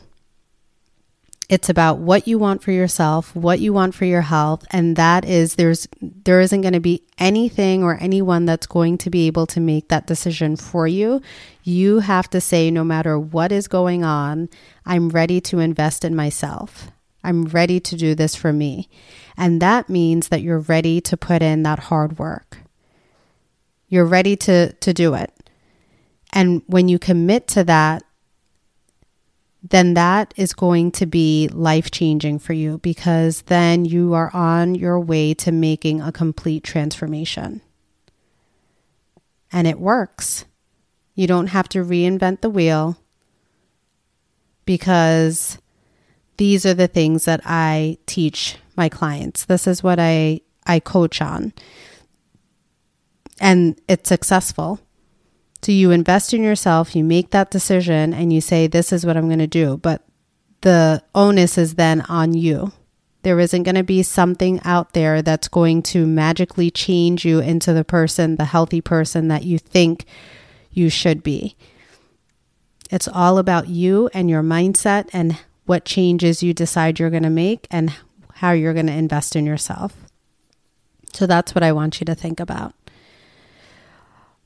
It's 1.49 1.67
about 1.67 1.97
what 1.97 2.27
you 2.27 2.37
want 2.37 2.61
for 2.61 2.71
yourself, 2.71 3.35
what 3.35 3.59
you 3.59 3.73
want 3.73 3.95
for 3.95 4.05
your 4.05 4.21
health, 4.21 4.67
and 4.69 4.95
that 4.97 5.25
is 5.25 5.55
there's 5.55 5.87
there 5.99 6.39
isn't 6.39 6.61
going 6.61 6.75
to 6.75 6.79
be 6.79 7.01
anything 7.17 7.83
or 7.83 7.97
anyone 7.99 8.45
that's 8.45 8.67
going 8.67 8.99
to 8.99 9.09
be 9.09 9.25
able 9.25 9.47
to 9.47 9.59
make 9.59 9.87
that 9.87 10.05
decision 10.05 10.55
for 10.55 10.87
you. 10.87 11.23
You 11.63 11.99
have 11.99 12.29
to 12.29 12.39
say 12.39 12.69
no 12.69 12.83
matter 12.83 13.17
what 13.17 13.51
is 13.51 13.67
going 13.67 14.03
on, 14.03 14.47
I'm 14.85 15.09
ready 15.09 15.41
to 15.41 15.57
invest 15.57 16.05
in 16.05 16.15
myself. 16.15 16.91
I'm 17.23 17.45
ready 17.45 17.79
to 17.79 17.95
do 17.95 18.13
this 18.13 18.35
for 18.35 18.53
me. 18.53 18.87
And 19.35 19.59
that 19.59 19.89
means 19.89 20.27
that 20.27 20.43
you're 20.43 20.59
ready 20.59 21.01
to 21.01 21.17
put 21.17 21.41
in 21.41 21.63
that 21.63 21.79
hard 21.79 22.19
work. 22.19 22.59
You're 23.87 24.05
ready 24.05 24.35
to 24.37 24.73
to 24.73 24.93
do 24.93 25.15
it. 25.15 25.33
And 26.31 26.61
when 26.67 26.87
you 26.87 26.99
commit 26.99 27.47
to 27.49 27.63
that, 27.63 28.03
then 29.61 29.93
that 29.93 30.33
is 30.37 30.53
going 30.53 30.91
to 30.91 31.05
be 31.05 31.49
life 31.49 31.91
changing 31.91 32.39
for 32.39 32.53
you 32.53 32.77
because 32.77 33.41
then 33.43 33.83
you 33.85 34.13
are 34.13 34.33
on 34.33 34.75
your 34.75 34.99
way 34.99 35.33
to 35.33 35.51
making 35.51 36.01
a 36.01 36.11
complete 36.11 36.63
transformation. 36.63 37.61
And 39.51 39.67
it 39.67 39.79
works. 39.79 40.45
You 41.15 41.27
don't 41.27 41.47
have 41.47 41.67
to 41.69 41.83
reinvent 41.83 42.41
the 42.41 42.49
wheel 42.49 42.97
because 44.65 45.57
these 46.37 46.65
are 46.65 46.73
the 46.73 46.87
things 46.87 47.25
that 47.25 47.41
I 47.43 47.97
teach 48.05 48.57
my 48.77 48.87
clients. 48.87 49.43
This 49.43 49.67
is 49.67 49.83
what 49.83 49.99
I, 49.99 50.39
I 50.65 50.79
coach 50.79 51.21
on. 51.21 51.51
And 53.41 53.79
it's 53.89 54.07
successful 54.07 54.79
so 55.61 55.71
you 55.71 55.91
invest 55.91 56.33
in 56.33 56.43
yourself, 56.43 56.95
you 56.95 57.03
make 57.03 57.31
that 57.31 57.51
decision, 57.51 58.13
and 58.13 58.31
you 58.31 58.41
say, 58.41 58.67
This 58.67 58.93
is 58.93 59.05
what 59.05 59.17
I'm 59.17 59.27
going 59.27 59.39
to 59.39 59.47
do. 59.47 59.77
But 59.77 60.03
the 60.61 61.03
onus 61.13 61.57
is 61.57 61.75
then 61.75 62.01
on 62.01 62.33
you. 62.33 62.71
There 63.23 63.39
isn't 63.39 63.63
going 63.63 63.75
to 63.75 63.83
be 63.83 64.01
something 64.03 64.61
out 64.63 64.93
there 64.93 65.21
that's 65.21 65.49
going 65.49 65.83
to 65.83 66.05
magically 66.05 66.71
change 66.71 67.25
you 67.25 67.39
into 67.39 67.73
the 67.73 67.83
person, 67.83 68.37
the 68.37 68.45
healthy 68.45 68.79
person 68.79 69.27
that 69.27 69.43
you 69.43 69.59
think 69.59 70.05
you 70.71 70.89
should 70.89 71.21
be. 71.21 71.57
It's 72.89 73.09
all 73.09 73.37
about 73.37 73.67
you 73.67 74.09
and 74.13 74.29
your 74.29 74.41
mindset 74.41 75.09
and 75.11 75.37
what 75.65 75.85
changes 75.85 76.41
you 76.41 76.53
decide 76.53 76.97
you're 76.97 77.09
going 77.09 77.23
to 77.23 77.29
make 77.29 77.67
and 77.69 77.93
how 78.35 78.51
you're 78.51 78.73
going 78.73 78.87
to 78.87 78.93
invest 78.93 79.35
in 79.35 79.45
yourself. 79.45 79.95
So 81.13 81.27
that's 81.27 81.53
what 81.53 81.63
I 81.63 81.73
want 81.73 81.99
you 81.99 82.05
to 82.05 82.15
think 82.15 82.39
about. 82.39 82.73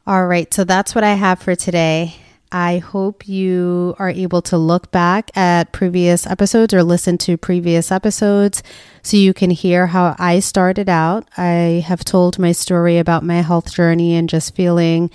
All 0.05 0.27
right, 0.27 0.53
so 0.53 0.65
that's 0.65 0.93
what 0.93 1.05
I 1.05 1.13
have 1.13 1.39
for 1.39 1.55
today. 1.55 2.15
I 2.51 2.79
hope 2.79 3.25
you 3.25 3.95
are 3.97 4.09
able 4.09 4.41
to 4.43 4.57
look 4.57 4.91
back 4.91 5.31
at 5.33 5.71
previous 5.71 6.27
episodes 6.27 6.73
or 6.73 6.83
listen 6.83 7.17
to 7.19 7.37
previous 7.37 7.89
episodes 7.89 8.61
so 9.01 9.15
you 9.15 9.33
can 9.33 9.49
hear 9.49 9.87
how 9.87 10.13
I 10.19 10.41
started 10.41 10.89
out. 10.89 11.29
I 11.37 11.85
have 11.87 12.03
told 12.03 12.37
my 12.37 12.51
story 12.51 12.97
about 12.97 13.23
my 13.23 13.41
health 13.41 13.73
journey 13.73 14.13
and 14.13 14.27
just 14.27 14.53
feeling 14.55 15.09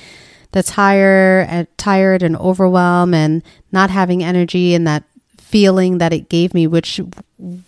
the 0.53 0.63
tired 0.63 1.47
and 1.51 1.67
uh, 1.67 1.71
tired 1.77 2.23
and 2.23 2.35
overwhelmed 2.35 3.15
and 3.15 3.43
not 3.71 3.91
having 3.91 4.25
energy 4.25 4.75
and 4.75 4.87
that 4.87 5.05
feeling 5.49 5.97
that 5.97 6.13
it 6.13 6.29
gave 6.29 6.53
me, 6.53 6.67
which 6.67 7.01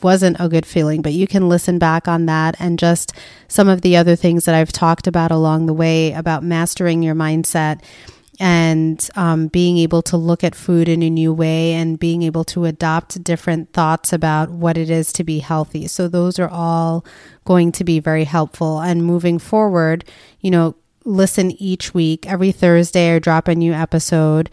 wasn't 0.03 0.37
a 0.39 0.51
good 0.51 0.67
feeling. 0.67 1.01
But 1.01 1.15
you 1.15 1.27
can 1.27 1.49
listen 1.49 1.79
back 1.79 2.07
on 2.07 2.27
that 2.27 2.55
and 2.59 2.79
just 2.79 3.15
some 3.49 3.69
of 3.69 3.81
the 3.81 3.97
other 3.97 4.17
things 4.17 4.45
that 4.45 4.55
I've 4.55 4.73
talked 4.73 5.07
about 5.07 5.31
along 5.31 5.65
the 5.65 5.73
way 5.73 6.13
about 6.13 6.45
mastering 6.45 7.03
your 7.03 7.15
mindset 7.15 7.83
and 8.39 9.09
um, 9.17 9.49
being 9.49 9.79
able 9.79 10.03
to 10.03 10.19
look 10.19 10.45
at 10.45 10.55
food 10.55 10.91
in 10.91 11.03
a 11.03 11.09
new 11.09 11.33
way 11.33 11.73
and 11.73 11.99
being 11.99 12.23
able 12.23 12.45
to 12.45 12.67
adopt 12.67 13.25
different 13.25 13.73
thoughts 13.73 14.13
about 14.13 14.51
what 14.51 14.77
it 14.77 14.91
is 14.91 15.11
to 15.15 15.25
be 15.25 15.39
healthy. 15.39 15.87
So, 15.87 16.07
those 16.07 16.39
are 16.39 16.49
all 16.49 17.05
going 17.47 17.73
to 17.73 17.85
be 17.85 17.99
very 17.99 18.25
helpful. 18.25 18.81
And 18.81 19.05
moving 19.05 19.39
forward, 19.39 20.05
you 20.41 20.51
know, 20.51 20.75
listen 21.05 21.51
each 21.53 21.95
week. 21.95 22.27
Every 22.27 22.53
Thursday, 22.53 23.15
I 23.15 23.19
drop 23.19 23.49
a 23.49 23.55
new 23.55 23.73
episode. 23.73 24.51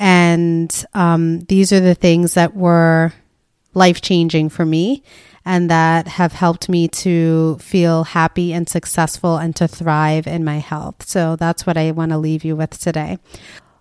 And 0.00 0.84
um, 0.94 1.40
these 1.40 1.72
are 1.72 1.80
the 1.80 1.94
things 1.94 2.34
that 2.34 2.56
were 2.56 3.12
life 3.74 4.00
changing 4.00 4.48
for 4.48 4.64
me 4.64 5.04
and 5.44 5.70
that 5.70 6.08
have 6.08 6.32
helped 6.32 6.68
me 6.68 6.88
to 6.88 7.58
feel 7.60 8.04
happy 8.04 8.52
and 8.52 8.68
successful 8.68 9.36
and 9.36 9.54
to 9.56 9.68
thrive 9.68 10.26
in 10.26 10.42
my 10.42 10.58
health. 10.58 11.06
So 11.06 11.36
that's 11.36 11.66
what 11.66 11.76
I 11.76 11.90
want 11.92 12.12
to 12.12 12.18
leave 12.18 12.44
you 12.44 12.56
with 12.56 12.78
today. 12.78 13.18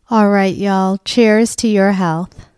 All 0.10 0.30
right, 0.30 0.56
y'all. 0.56 0.98
Cheers 1.06 1.56
to 1.58 1.68
your 1.68 1.94
health. 1.94 2.49